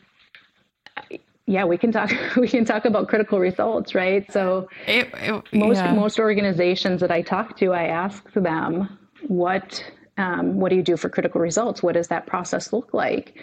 [1.45, 2.11] yeah, we can talk.
[2.35, 4.29] We can talk about critical results, right?
[4.31, 5.93] So it, it, most yeah.
[5.93, 9.83] most organizations that I talk to, I ask them what
[10.17, 11.81] um, what do you do for critical results?
[11.81, 13.39] What does that process look like?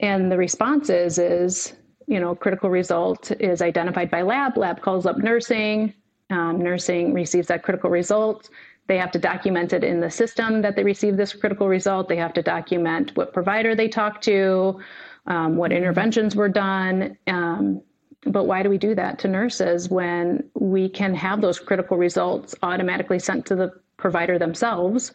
[0.00, 1.74] And the response is is
[2.06, 4.56] you know critical result is identified by lab.
[4.56, 5.92] Lab calls up nursing.
[6.30, 8.48] Um, nursing receives that critical result
[8.86, 12.08] they have to document it in the system that they received this critical result.
[12.08, 14.80] They have to document what provider they talked to,
[15.26, 17.16] um, what interventions were done.
[17.26, 17.82] Um,
[18.26, 22.54] but why do we do that to nurses when we can have those critical results
[22.62, 25.12] automatically sent to the provider themselves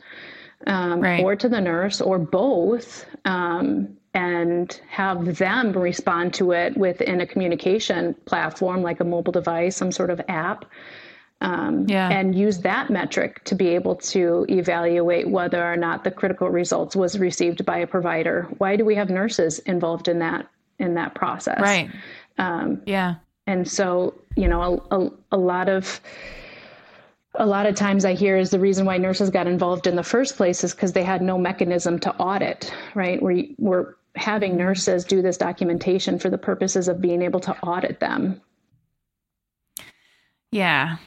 [0.68, 1.24] um, right.
[1.24, 3.06] or to the nurse or both?
[3.26, 9.78] Um, and have them respond to it within a communication platform like a mobile device,
[9.78, 10.66] some sort of app
[11.42, 12.10] um, yeah.
[12.10, 16.96] and use that metric to be able to evaluate whether or not the critical results
[16.96, 18.48] was received by a provider.
[18.58, 20.48] Why do we have nurses involved in that
[20.80, 21.60] in that process?
[21.62, 21.90] Right.
[22.38, 23.16] Um, yeah.
[23.48, 26.02] And so, you know, a, a, a lot of
[27.36, 30.04] a lot of times I hear is the reason why nurses got involved in the
[30.04, 33.22] first place is because they had no mechanism to audit, right?
[33.22, 38.00] We're, we're having nurses do this documentation for the purposes of being able to audit
[38.00, 38.42] them.
[40.52, 40.98] Yeah.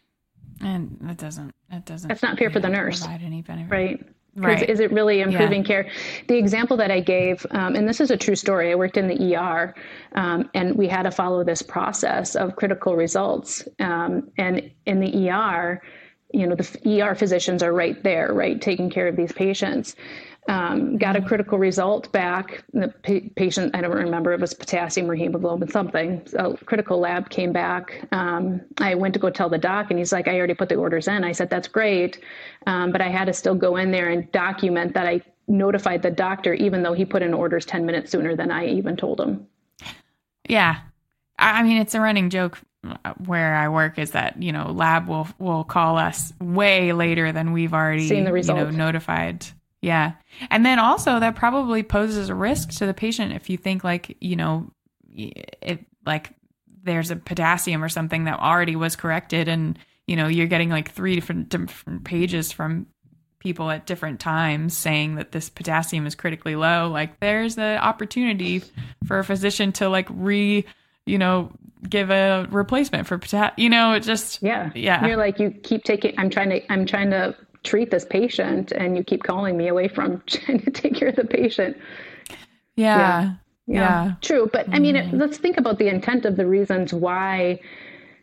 [0.62, 3.01] And that doesn't, that doesn't, that's not fair for the nurse.
[3.01, 3.70] Provide any benefit.
[3.70, 4.07] Right.
[4.35, 4.66] Right.
[4.66, 5.66] Is it really improving yeah.
[5.66, 5.90] care?
[6.27, 9.07] The example that I gave, um, and this is a true story, I worked in
[9.07, 9.75] the ER
[10.14, 13.68] um, and we had to follow this process of critical results.
[13.79, 15.83] Um, and in the ER,
[16.33, 19.96] you know, the ER physicians are right there, right, taking care of these patients
[20.48, 21.28] um, got a mm-hmm.
[21.28, 22.64] critical result back.
[22.72, 26.22] The pa- patient, I don't remember, it was potassium or hemoglobin, something.
[26.37, 28.09] A critical lab came back.
[28.12, 30.74] Um, I went to go tell the doc, and he's like, I already put the
[30.74, 31.22] orders in.
[31.22, 32.20] I said, That's great.
[32.66, 36.11] Um, but I had to still go in there and document that I notified the
[36.11, 39.46] doctor, even though he put in orders 10 minutes sooner than I even told him.
[40.48, 40.81] Yeah.
[41.38, 45.07] I mean, it's a running joke uh, where I work is that you know lab
[45.07, 48.59] will will call us way later than we've already seen the result.
[48.59, 49.46] You know, notified
[49.83, 50.12] yeah.
[50.51, 54.16] And then also that probably poses a risk to the patient if you think like,
[54.21, 54.73] you know,
[55.14, 56.31] it like
[56.85, 60.90] there's a potassium or something that already was corrected and you know, you're getting like
[60.90, 62.87] three different different pages from
[63.38, 68.62] people at different times saying that this potassium is critically low, like there's the opportunity
[69.07, 70.64] for a physician to like re,
[71.07, 71.51] you know,
[71.88, 73.55] give a replacement for potassium.
[73.57, 75.07] You know, it just yeah, yeah.
[75.07, 76.14] You're like you keep taking.
[76.18, 76.73] I'm trying to.
[76.73, 80.70] I'm trying to treat this patient and you keep calling me away from trying to
[80.70, 81.77] take care of the patient.
[82.77, 82.96] Yeah.
[82.96, 83.35] Yeah.
[83.66, 84.05] yeah.
[84.07, 84.12] yeah.
[84.20, 84.48] True.
[84.53, 85.18] But I mean, mm-hmm.
[85.18, 87.61] let's think about the intent of the reasons why,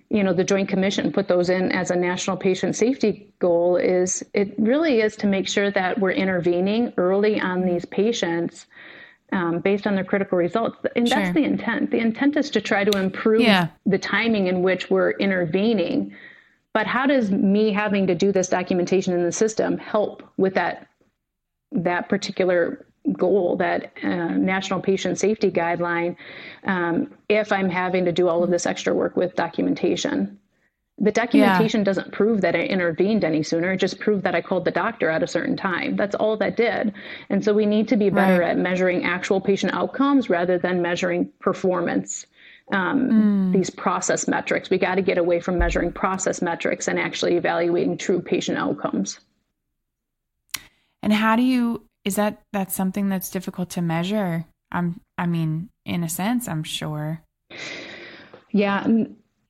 [0.09, 4.23] you know, the Joint Commission put those in as a national patient safety goal is
[4.33, 8.65] it really is to make sure that we're intervening early on these patients
[9.31, 10.77] um, based on their critical results.
[10.95, 11.17] And sure.
[11.17, 11.91] that's the intent.
[11.91, 13.67] The intent is to try to improve yeah.
[13.85, 16.15] the timing in which we're intervening
[16.73, 20.87] but how does me having to do this documentation in the system help with that
[21.71, 26.15] that particular goal, that uh, national patient safety guideline,
[26.65, 30.39] um, if I'm having to do all of this extra work with documentation?
[30.97, 31.85] The documentation yeah.
[31.85, 33.71] doesn't prove that I intervened any sooner.
[33.71, 35.95] It just proved that I called the doctor at a certain time.
[35.95, 36.93] That's all that did.
[37.29, 38.49] And so we need to be better right.
[38.49, 42.25] at measuring actual patient outcomes rather than measuring performance
[42.71, 43.53] um, mm.
[43.53, 44.69] these process metrics.
[44.69, 49.19] We got to get away from measuring process metrics and actually evaluating true patient outcomes.
[51.01, 51.85] And how do you?
[52.05, 54.45] Is that that's something that's difficult to measure?
[54.71, 54.99] I'm.
[55.17, 57.21] I mean, in a sense, I'm sure.
[58.51, 58.85] Yeah,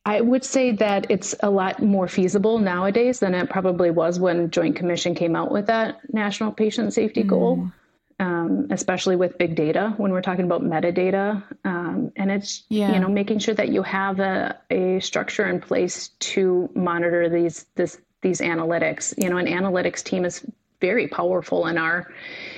[0.05, 4.49] I would say that it's a lot more feasible nowadays than it probably was when
[4.49, 7.29] Joint Commission came out with that national patient safety mm.
[8.19, 11.43] Um, especially with big data when we're talking about metadata.
[11.63, 12.93] Um, and it's yeah.
[12.93, 17.65] you know making sure that you have a, a structure in place to monitor these
[17.75, 19.13] this these analytics.
[19.17, 20.45] You know, an analytics team is
[20.81, 22.11] very powerful in our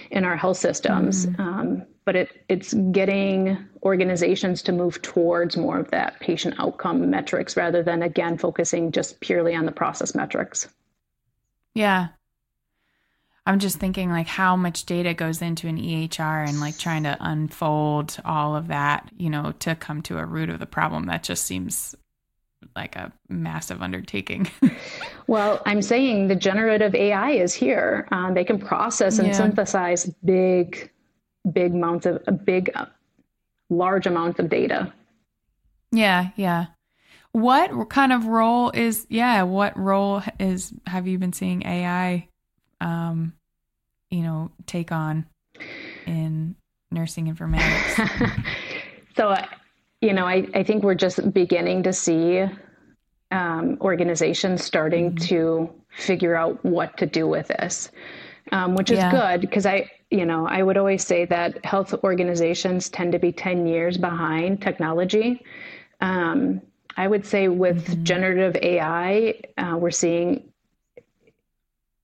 [0.10, 1.26] in our health systems.
[1.26, 1.42] Mm-hmm.
[1.42, 7.56] Um, but it it's getting organizations to move towards more of that patient outcome metrics
[7.56, 10.68] rather than again focusing just purely on the process metrics.
[11.74, 12.10] Yeah,
[13.46, 17.18] I'm just thinking like how much data goes into an EHR and like trying to
[17.20, 21.08] unfold all of that, you know, to come to a root of the problem.
[21.08, 21.96] That just seems
[22.76, 24.50] like a massive undertaking.
[25.28, 28.08] well, I'm saying the generative AI is here.
[28.12, 29.34] Um, they can process and yeah.
[29.34, 30.92] synthesize big,
[31.52, 32.86] big amounts of a big, uh,
[33.72, 34.94] large amounts of data.
[35.92, 36.68] Yeah, yeah.
[37.32, 39.44] What kind of role is yeah?
[39.44, 42.28] What role is have you been seeing AI
[42.82, 43.34] um,
[44.10, 45.26] you know, take on
[46.06, 46.56] in
[46.92, 48.44] nursing informatics?
[49.16, 49.46] so, uh,
[50.02, 52.46] you know, I, I think we're just beginning to see
[53.32, 55.26] um, organizations starting mm-hmm.
[55.26, 57.90] to figure out what to do with this,
[58.52, 59.12] um, which is yeah.
[59.12, 63.32] good because I, you know, I would always say that health organizations tend to be
[63.32, 65.46] 10 years behind technology.
[66.02, 66.62] Um,
[66.98, 68.04] I would say with mm-hmm.
[68.04, 70.51] generative AI, uh, we're seeing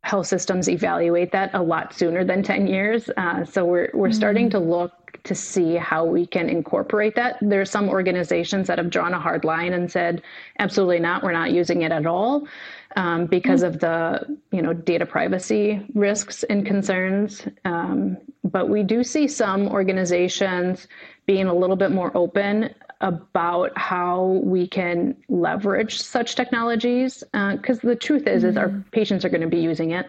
[0.08, 3.10] health systems evaluate that a lot sooner than 10 years.
[3.18, 4.14] Uh, so we're, we're mm-hmm.
[4.14, 4.94] starting to look
[5.24, 7.38] to see how we can incorporate that.
[7.42, 10.22] There are some organizations that have drawn a hard line and said,
[10.60, 12.48] absolutely not, we're not using it at all.
[12.96, 13.76] Um, because mm-hmm.
[13.76, 19.68] of the you know data privacy risks and concerns, um, but we do see some
[19.68, 20.88] organizations
[21.28, 27.90] being a little bit more open about how we can leverage such technologies because uh,
[27.90, 28.50] the truth is mm-hmm.
[28.50, 28.90] is our mm-hmm.
[28.90, 30.08] patients are going to be using it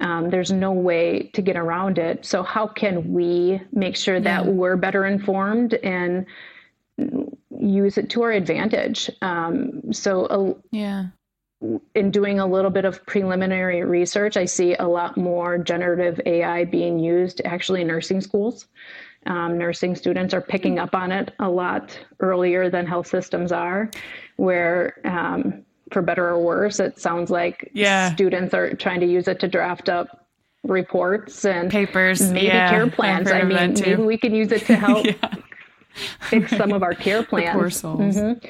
[0.00, 4.44] um, there's no way to get around it so how can we make sure that
[4.44, 4.50] yeah.
[4.50, 6.26] we're better informed and
[7.58, 11.06] use it to our advantage um, so yeah
[11.94, 16.64] in doing a little bit of preliminary research, I see a lot more generative AI
[16.64, 18.66] being used actually in nursing schools
[19.26, 23.90] Um, nursing students are picking up on it a lot earlier than health systems are,
[24.36, 28.12] where um, for better or worse, it sounds like yeah.
[28.14, 30.26] students are trying to use it to draft up
[30.64, 33.30] reports and papers, maybe yeah, care plans.
[33.30, 35.34] I mean, maybe we can use it to help yeah.
[36.20, 37.54] fix some of our care plans.
[37.54, 38.16] poor souls.
[38.16, 38.46] Mm-hmm.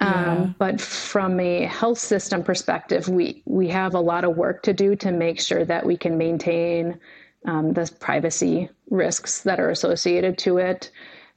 [0.00, 4.72] Um, but from a health system perspective, we we have a lot of work to
[4.72, 6.98] do to make sure that we can maintain
[7.44, 10.90] um, the privacy risks that are associated to it,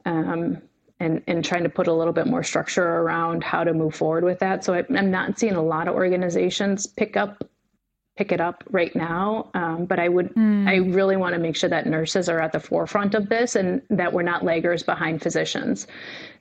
[0.05, 0.61] um,
[0.99, 4.23] and and trying to put a little bit more structure around how to move forward
[4.23, 4.63] with that.
[4.63, 7.43] So I, am not seeing a lot of organizations pick up
[8.17, 9.49] pick it up right now.
[9.53, 10.67] Um, but I would, mm.
[10.67, 13.81] I really want to make sure that nurses are at the forefront of this and
[13.91, 15.87] that we're not laggers behind physicians.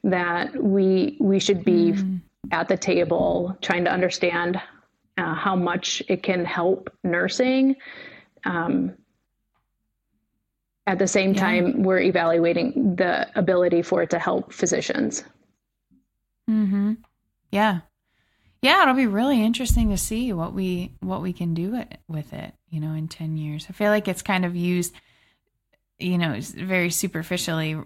[0.03, 2.21] That we we should be mm.
[2.51, 4.61] at the table trying to understand
[5.19, 7.77] uh, how much it can help nursing.
[8.45, 8.95] Um,
[10.87, 11.41] at the same yeah.
[11.41, 15.25] time, we're evaluating the ability for it to help physicians.
[16.47, 16.95] Hmm.
[17.51, 17.81] Yeah
[18.63, 22.33] yeah, it'll be really interesting to see what we what we can do it, with
[22.33, 23.67] it, you know, in 10 years.
[23.69, 24.93] I feel like it's kind of used
[25.99, 27.77] you know, very superficially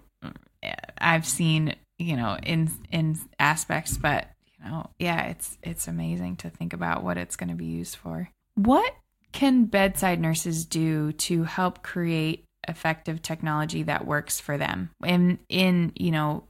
[0.99, 6.49] I've seen, you know, in in aspects, but you know, yeah, it's it's amazing to
[6.49, 8.29] think about what it's going to be used for.
[8.55, 8.93] What
[9.31, 14.89] can bedside nurses do to help create effective technology that works for them?
[15.03, 16.43] And in, you know,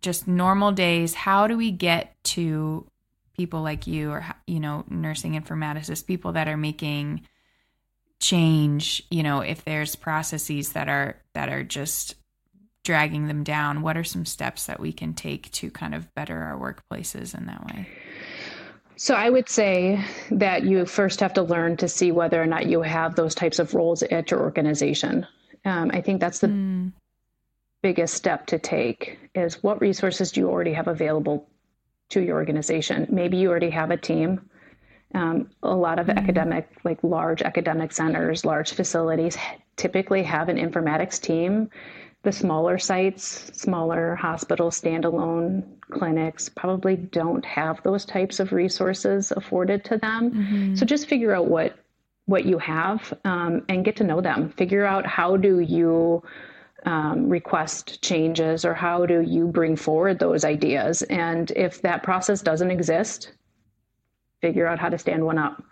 [0.00, 2.86] just normal days, how do we get to
[3.36, 7.20] people like you or you know nursing informaticists people that are making
[8.20, 12.14] change you know if there's processes that are that are just
[12.84, 16.38] dragging them down what are some steps that we can take to kind of better
[16.38, 17.88] our workplaces in that way
[18.96, 22.66] so i would say that you first have to learn to see whether or not
[22.66, 25.26] you have those types of roles at your organization
[25.64, 26.92] um, i think that's the mm.
[27.82, 31.46] biggest step to take is what resources do you already have available
[32.10, 33.06] to your organization.
[33.10, 34.48] Maybe you already have a team.
[35.14, 36.18] Um, a lot of mm-hmm.
[36.18, 39.36] academic, like large academic centers, large facilities
[39.76, 41.70] typically have an informatics team.
[42.22, 49.84] The smaller sites, smaller hospitals, standalone clinics probably don't have those types of resources afforded
[49.84, 50.30] to them.
[50.30, 50.74] Mm-hmm.
[50.76, 51.76] So just figure out what
[52.26, 54.50] what you have um, and get to know them.
[54.50, 56.22] Figure out how do you
[56.86, 61.02] um, request changes or how do you bring forward those ideas?
[61.02, 63.32] And if that process doesn't exist,
[64.40, 65.62] figure out how to stand one up.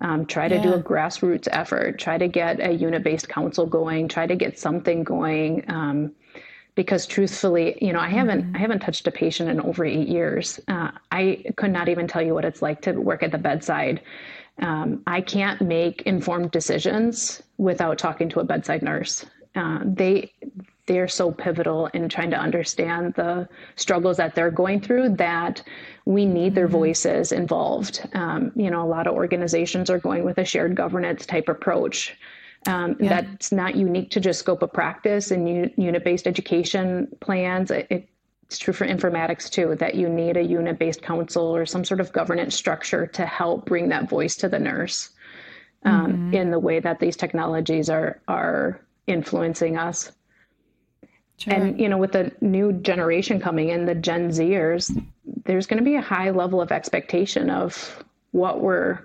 [0.00, 0.62] Um, try to yeah.
[0.62, 1.98] do a grassroots effort.
[1.98, 4.08] Try to get a unit-based council going.
[4.08, 5.64] Try to get something going.
[5.68, 6.12] Um,
[6.74, 8.56] because truthfully, you know, I haven't mm-hmm.
[8.56, 10.58] I haven't touched a patient in over eight years.
[10.66, 14.00] Uh, I could not even tell you what it's like to work at the bedside.
[14.60, 19.26] Um, I can't make informed decisions without talking to a bedside nurse.
[19.54, 20.32] Uh, they
[20.86, 25.62] they're so pivotal in trying to understand the struggles that they're going through that
[26.04, 26.72] we need their mm-hmm.
[26.72, 28.06] voices involved.
[28.14, 32.16] Um, you know, a lot of organizations are going with a shared governance type approach.
[32.66, 33.20] Um, yeah.
[33.20, 37.70] That's not unique to just scope of practice and unit based education plans.
[37.70, 38.08] It,
[38.46, 42.00] it's true for informatics too, that you need a unit based council or some sort
[42.00, 45.10] of governance structure to help bring that voice to the nurse
[45.84, 46.34] um, mm-hmm.
[46.34, 50.12] in the way that these technologies are, are influencing us.
[51.38, 51.54] Sure.
[51.54, 54.94] And you know, with the new generation coming in, the Gen Zers,
[55.44, 59.00] there's going to be a high level of expectation of what we're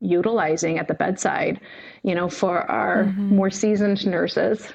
[0.00, 1.60] utilizing at the bedside.
[2.02, 3.36] You know, for our mm-hmm.
[3.36, 4.68] more seasoned nurses,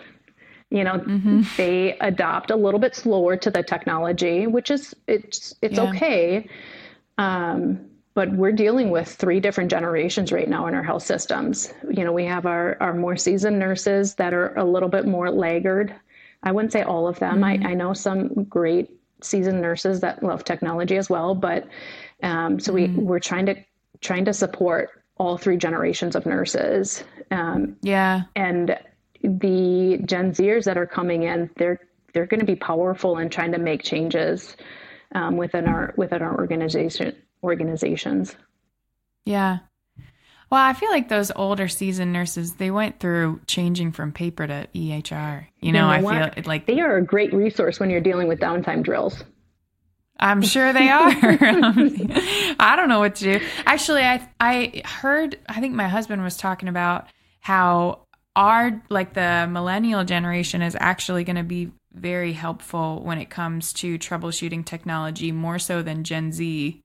[0.69, 1.41] you know, mm-hmm.
[1.57, 5.89] they adopt a little bit slower to the technology, which is it's it's yeah.
[5.89, 6.49] okay.
[7.17, 11.73] Um, but we're dealing with three different generations right now in our health systems.
[11.89, 15.31] You know, we have our, our more seasoned nurses that are a little bit more
[15.31, 15.95] laggard.
[16.43, 17.41] I wouldn't say all of them.
[17.41, 17.65] Mm-hmm.
[17.65, 18.89] I, I know some great
[19.21, 21.67] seasoned nurses that love technology as well, but
[22.23, 22.97] um, so mm-hmm.
[22.97, 23.55] we we're trying to
[24.01, 27.03] trying to support all three generations of nurses.
[27.31, 28.77] Um, yeah, and
[29.21, 31.79] the Gen Zers that are coming in, they're
[32.13, 34.55] they're going to be powerful in trying to make changes
[35.13, 38.35] um, within our within our organization organizations.
[39.25, 39.59] Yeah.
[40.49, 44.67] Well, I feel like those older seasoned nurses, they went through changing from paper to
[44.73, 45.45] EHR.
[45.59, 48.27] You know, you know I feel like they are a great resource when you're dealing
[48.27, 49.23] with downtime drills.
[50.19, 51.11] I'm sure they are.
[52.59, 53.45] I don't know what to do.
[53.65, 57.07] Actually, I I heard I think my husband was talking about
[57.39, 58.07] how
[58.39, 63.73] our like the millennial generation is actually going to be very helpful when it comes
[63.73, 66.79] to troubleshooting technology more so than Gen Z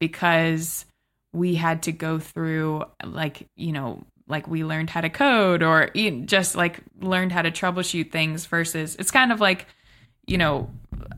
[0.00, 0.84] because
[1.32, 5.90] we had to go through like you know like we learned how to code or
[6.24, 9.66] just like learned how to troubleshoot things versus it's kind of like
[10.26, 10.68] you know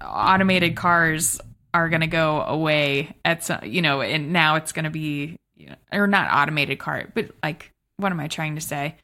[0.04, 1.40] automated cars
[1.72, 5.38] are going to go away at some you know and now it's going to be
[5.56, 8.94] you know, or not automated car but like what am i trying to say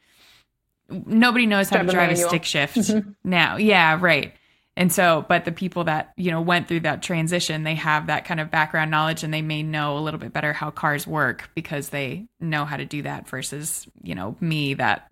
[0.89, 3.11] nobody knows how drive to drive a stick shift mm-hmm.
[3.25, 4.35] now yeah right
[4.77, 8.25] and so, but the people that, you know, went through that transition, they have that
[8.25, 11.49] kind of background knowledge and they may know a little bit better how cars work
[11.55, 15.09] because they know how to do that versus, you know, me that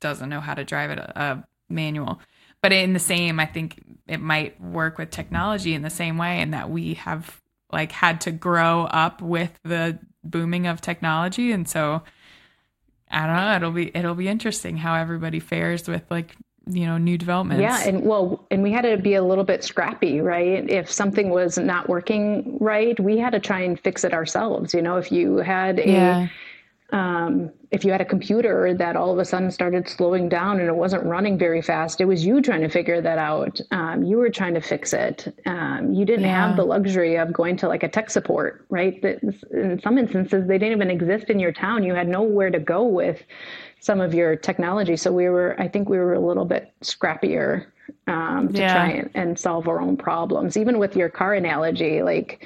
[0.00, 2.20] doesn't know how to drive it a, a manual.
[2.60, 6.40] But in the same, I think it might work with technology in the same way
[6.42, 7.40] and that we have
[7.72, 11.52] like had to grow up with the booming of technology.
[11.52, 12.02] And so
[13.10, 16.34] I don't know, it'll be it'll be interesting how everybody fares with like
[16.66, 17.62] you know new developments.
[17.62, 20.68] Yeah and well and we had to be a little bit scrappy right?
[20.68, 24.82] If something was not working right we had to try and fix it ourselves you
[24.82, 24.96] know?
[24.96, 26.28] If you had a yeah.
[26.92, 30.68] Um, if you had a computer that all of a sudden started slowing down and
[30.68, 34.16] it wasn't running very fast it was you trying to figure that out um, you
[34.16, 36.48] were trying to fix it um, you didn't yeah.
[36.48, 40.58] have the luxury of going to like a tech support right in some instances they
[40.58, 43.22] didn't even exist in your town you had nowhere to go with
[43.86, 44.96] some of your technology.
[44.96, 47.66] So we were, I think we were a little bit scrappier
[48.08, 48.74] um, to yeah.
[48.74, 50.56] try and, and, solve our own problems.
[50.56, 52.44] Even with your car analogy, like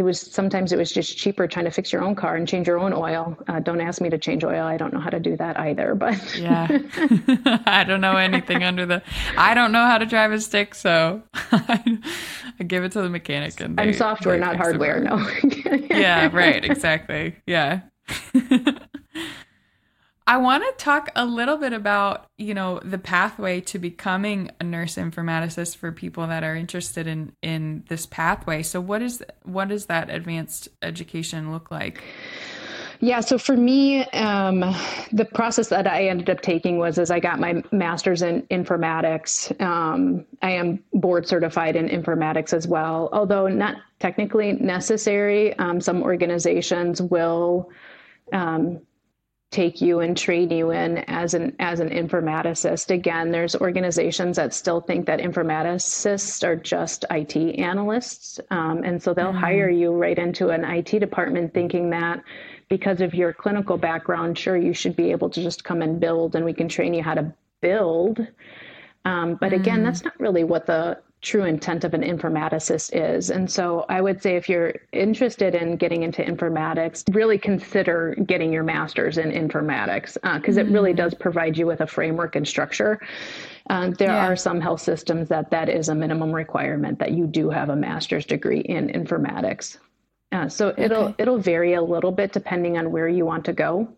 [0.00, 2.66] it was sometimes it was just cheaper trying to fix your own car and change
[2.66, 3.36] your own oil.
[3.46, 4.64] Uh, don't ask me to change oil.
[4.64, 5.94] I don't know how to do that either.
[5.94, 6.66] But yeah,
[7.66, 9.02] I don't know anything under the.
[9.36, 11.98] I don't know how to drive a stick, so I,
[12.66, 13.60] give it to the mechanic.
[13.60, 15.00] And they, I'm software, not hardware.
[15.00, 15.18] No.
[15.90, 16.30] yeah.
[16.32, 16.64] Right.
[16.64, 17.36] Exactly.
[17.46, 17.80] Yeah.
[20.30, 24.64] I want to talk a little bit about, you know, the pathway to becoming a
[24.64, 28.62] nurse informaticist for people that are interested in in this pathway.
[28.62, 32.04] So what is what does that advanced education look like?
[33.00, 34.60] Yeah, so for me, um,
[35.10, 39.60] the process that I ended up taking was as I got my master's in informatics.
[39.60, 45.58] Um, I am board certified in informatics as well, although not technically necessary.
[45.58, 47.72] Um, some organizations will
[48.32, 48.80] um,
[49.50, 52.90] take you and train you in as an as an informaticist.
[52.90, 59.12] Again, there's organizations that still think that informaticists are just IT analysts, um, and so
[59.12, 59.38] they'll mm-hmm.
[59.38, 62.22] hire you right into an IT department, thinking that
[62.68, 66.36] because of your clinical background, sure you should be able to just come and build,
[66.36, 68.24] and we can train you how to build.
[69.04, 69.84] Um, but again, mm-hmm.
[69.84, 73.30] that's not really what the true intent of an informaticist is.
[73.30, 78.52] And so I would say if you're interested in getting into informatics, really consider getting
[78.52, 80.70] your master's in informatics because uh, mm-hmm.
[80.70, 80.96] it really mm.
[80.96, 83.00] does provide you with a framework and structure.
[83.68, 84.26] Uh, there yeah.
[84.26, 87.76] are some health systems that that is a minimum requirement that you do have a
[87.76, 89.76] master's degree in informatics.
[90.32, 93.88] Uh, so it'll it'll vary a little bit depending on where you want to go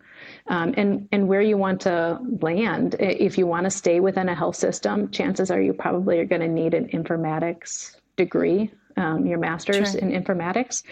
[0.48, 2.96] um, and and where you want to land.
[2.98, 6.42] If you want to stay within a health system, chances are you probably are going
[6.42, 10.00] to need an informatics degree, um, your master's sure.
[10.00, 10.82] in informatics.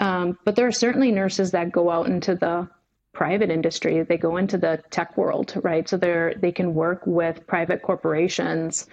[0.00, 2.68] Um, but there are certainly nurses that go out into the
[3.12, 4.02] private industry.
[4.02, 5.88] They go into the tech world, right?
[5.88, 8.86] So they're they can work with private corporations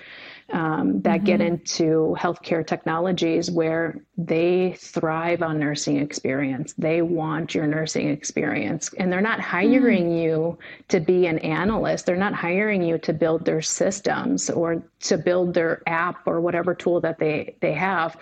[0.53, 1.25] um, that mm-hmm.
[1.25, 6.73] get into healthcare technologies where they thrive on nursing experience.
[6.77, 8.93] They want your nursing experience.
[8.97, 10.23] And they're not hiring mm.
[10.23, 15.17] you to be an analyst, they're not hiring you to build their systems or to
[15.17, 18.17] build their app or whatever tool that they, they have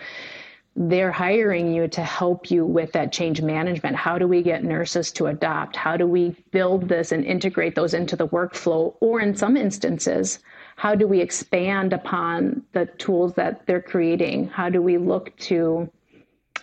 [0.76, 3.94] they're hiring you to help you with that change management.
[3.94, 5.76] How do we get nurses to adopt?
[5.76, 8.96] How do we build this and integrate those into the workflow?
[9.00, 10.40] Or in some instances,
[10.76, 14.48] how do we expand upon the tools that they're creating?
[14.48, 15.90] How do we look to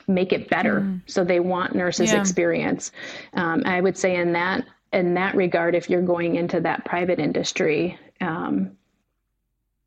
[0.08, 1.02] make it better mm.
[1.06, 2.20] so they want nurses' yeah.
[2.20, 2.92] experience?
[3.34, 7.18] Um, I would say in that in that regard, if you're going into that private
[7.18, 8.78] industry, um,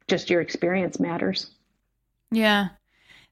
[0.09, 1.51] just your experience matters.
[2.31, 2.68] Yeah,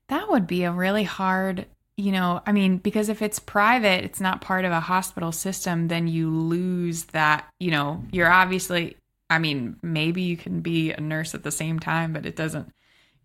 [0.09, 1.67] that would be a really hard
[1.97, 5.89] you know, I mean, because if it's private, it's not part of a hospital system,
[5.89, 8.97] then you lose that, you know, you're obviously
[9.33, 12.73] I mean, maybe you can be a nurse at the same time, but it doesn't,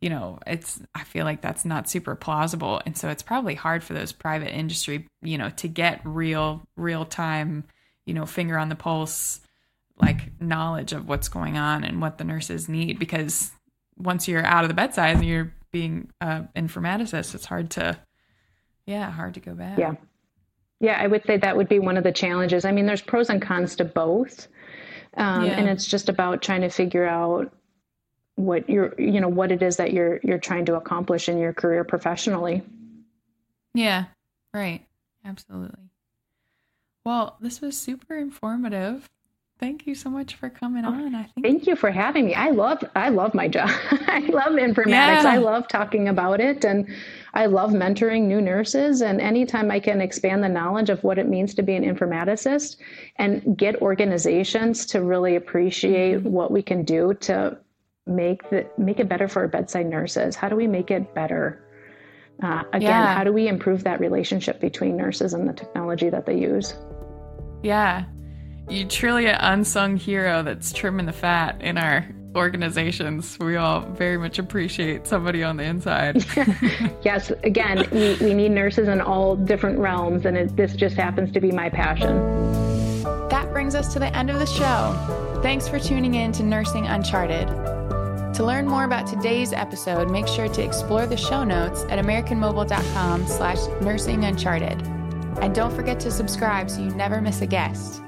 [0.01, 2.81] you know, it's, I feel like that's not super plausible.
[2.85, 7.05] And so it's probably hard for those private industry, you know, to get real, real
[7.05, 7.65] time,
[8.05, 9.41] you know, finger on the pulse,
[9.99, 12.99] like knowledge of what's going on and what the nurses need.
[12.99, 13.51] Because
[13.97, 17.97] once you're out of the bedside and you're being an informaticist, it's hard to,
[18.85, 19.77] yeah, hard to go back.
[19.77, 19.95] Yeah.
[20.79, 22.63] Yeah, I would say that would be one of the challenges.
[22.63, 24.47] I mean, there's pros and cons to both.
[25.17, 25.59] Um, yeah.
[25.59, 27.51] And it's just about trying to figure out
[28.35, 31.53] what you're, you know, what it is that you're you're trying to accomplish in your
[31.53, 32.63] career professionally.
[33.73, 34.05] Yeah.
[34.53, 34.85] Right.
[35.25, 35.89] Absolutely.
[37.03, 39.09] Well, this was super informative.
[39.59, 41.15] thank you so much for coming oh, on.
[41.15, 42.35] I think Thank you for having me.
[42.35, 43.69] I love I love my job.
[43.91, 45.23] I love informatics.
[45.23, 45.23] Yeah.
[45.25, 46.87] I love talking about it and
[47.33, 51.27] I love mentoring new nurses and anytime I can expand the knowledge of what it
[51.27, 52.77] means to be an informaticist
[53.17, 56.31] and get organizations to really appreciate mm-hmm.
[56.31, 57.57] what we can do to
[58.05, 60.35] make the make it better for our bedside nurses.
[60.35, 61.63] How do we make it better?
[62.41, 63.15] Uh, again, yeah.
[63.15, 66.75] how do we improve that relationship between nurses and the technology that they use?
[67.63, 68.05] Yeah,
[68.69, 73.37] you truly an unsung hero that's trimming the fat in our organizations.
[73.39, 76.25] We all very much appreciate somebody on the inside.
[77.03, 81.31] yes, again, we, we need nurses in all different realms, and it, this just happens
[81.33, 82.17] to be my passion.
[83.29, 85.39] That brings us to the end of the show.
[85.41, 87.47] Thanks for tuning in to Nursing Uncharted.
[88.35, 93.25] To learn more about today's episode, make sure to explore the show notes at americanmobile.com
[93.25, 94.95] slash nursinguncharted.
[95.41, 98.01] And don't forget to subscribe so you never miss a guest.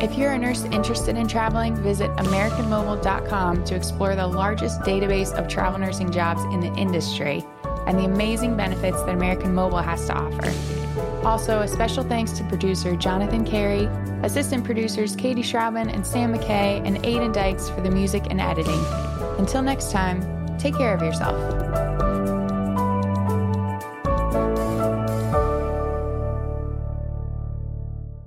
[0.00, 5.48] If you're a nurse interested in traveling, visit AmericanMobile.com to explore the largest database of
[5.48, 7.44] travel nursing jobs in the industry
[7.86, 10.52] and the amazing benefits that American Mobile has to offer.
[11.26, 13.86] Also, a special thanks to producer Jonathan Carey,
[14.22, 18.84] assistant producers Katie Schraubin and Sam McKay, and Aiden Dykes for the music and editing.
[19.38, 21.93] Until next time, take care of yourself.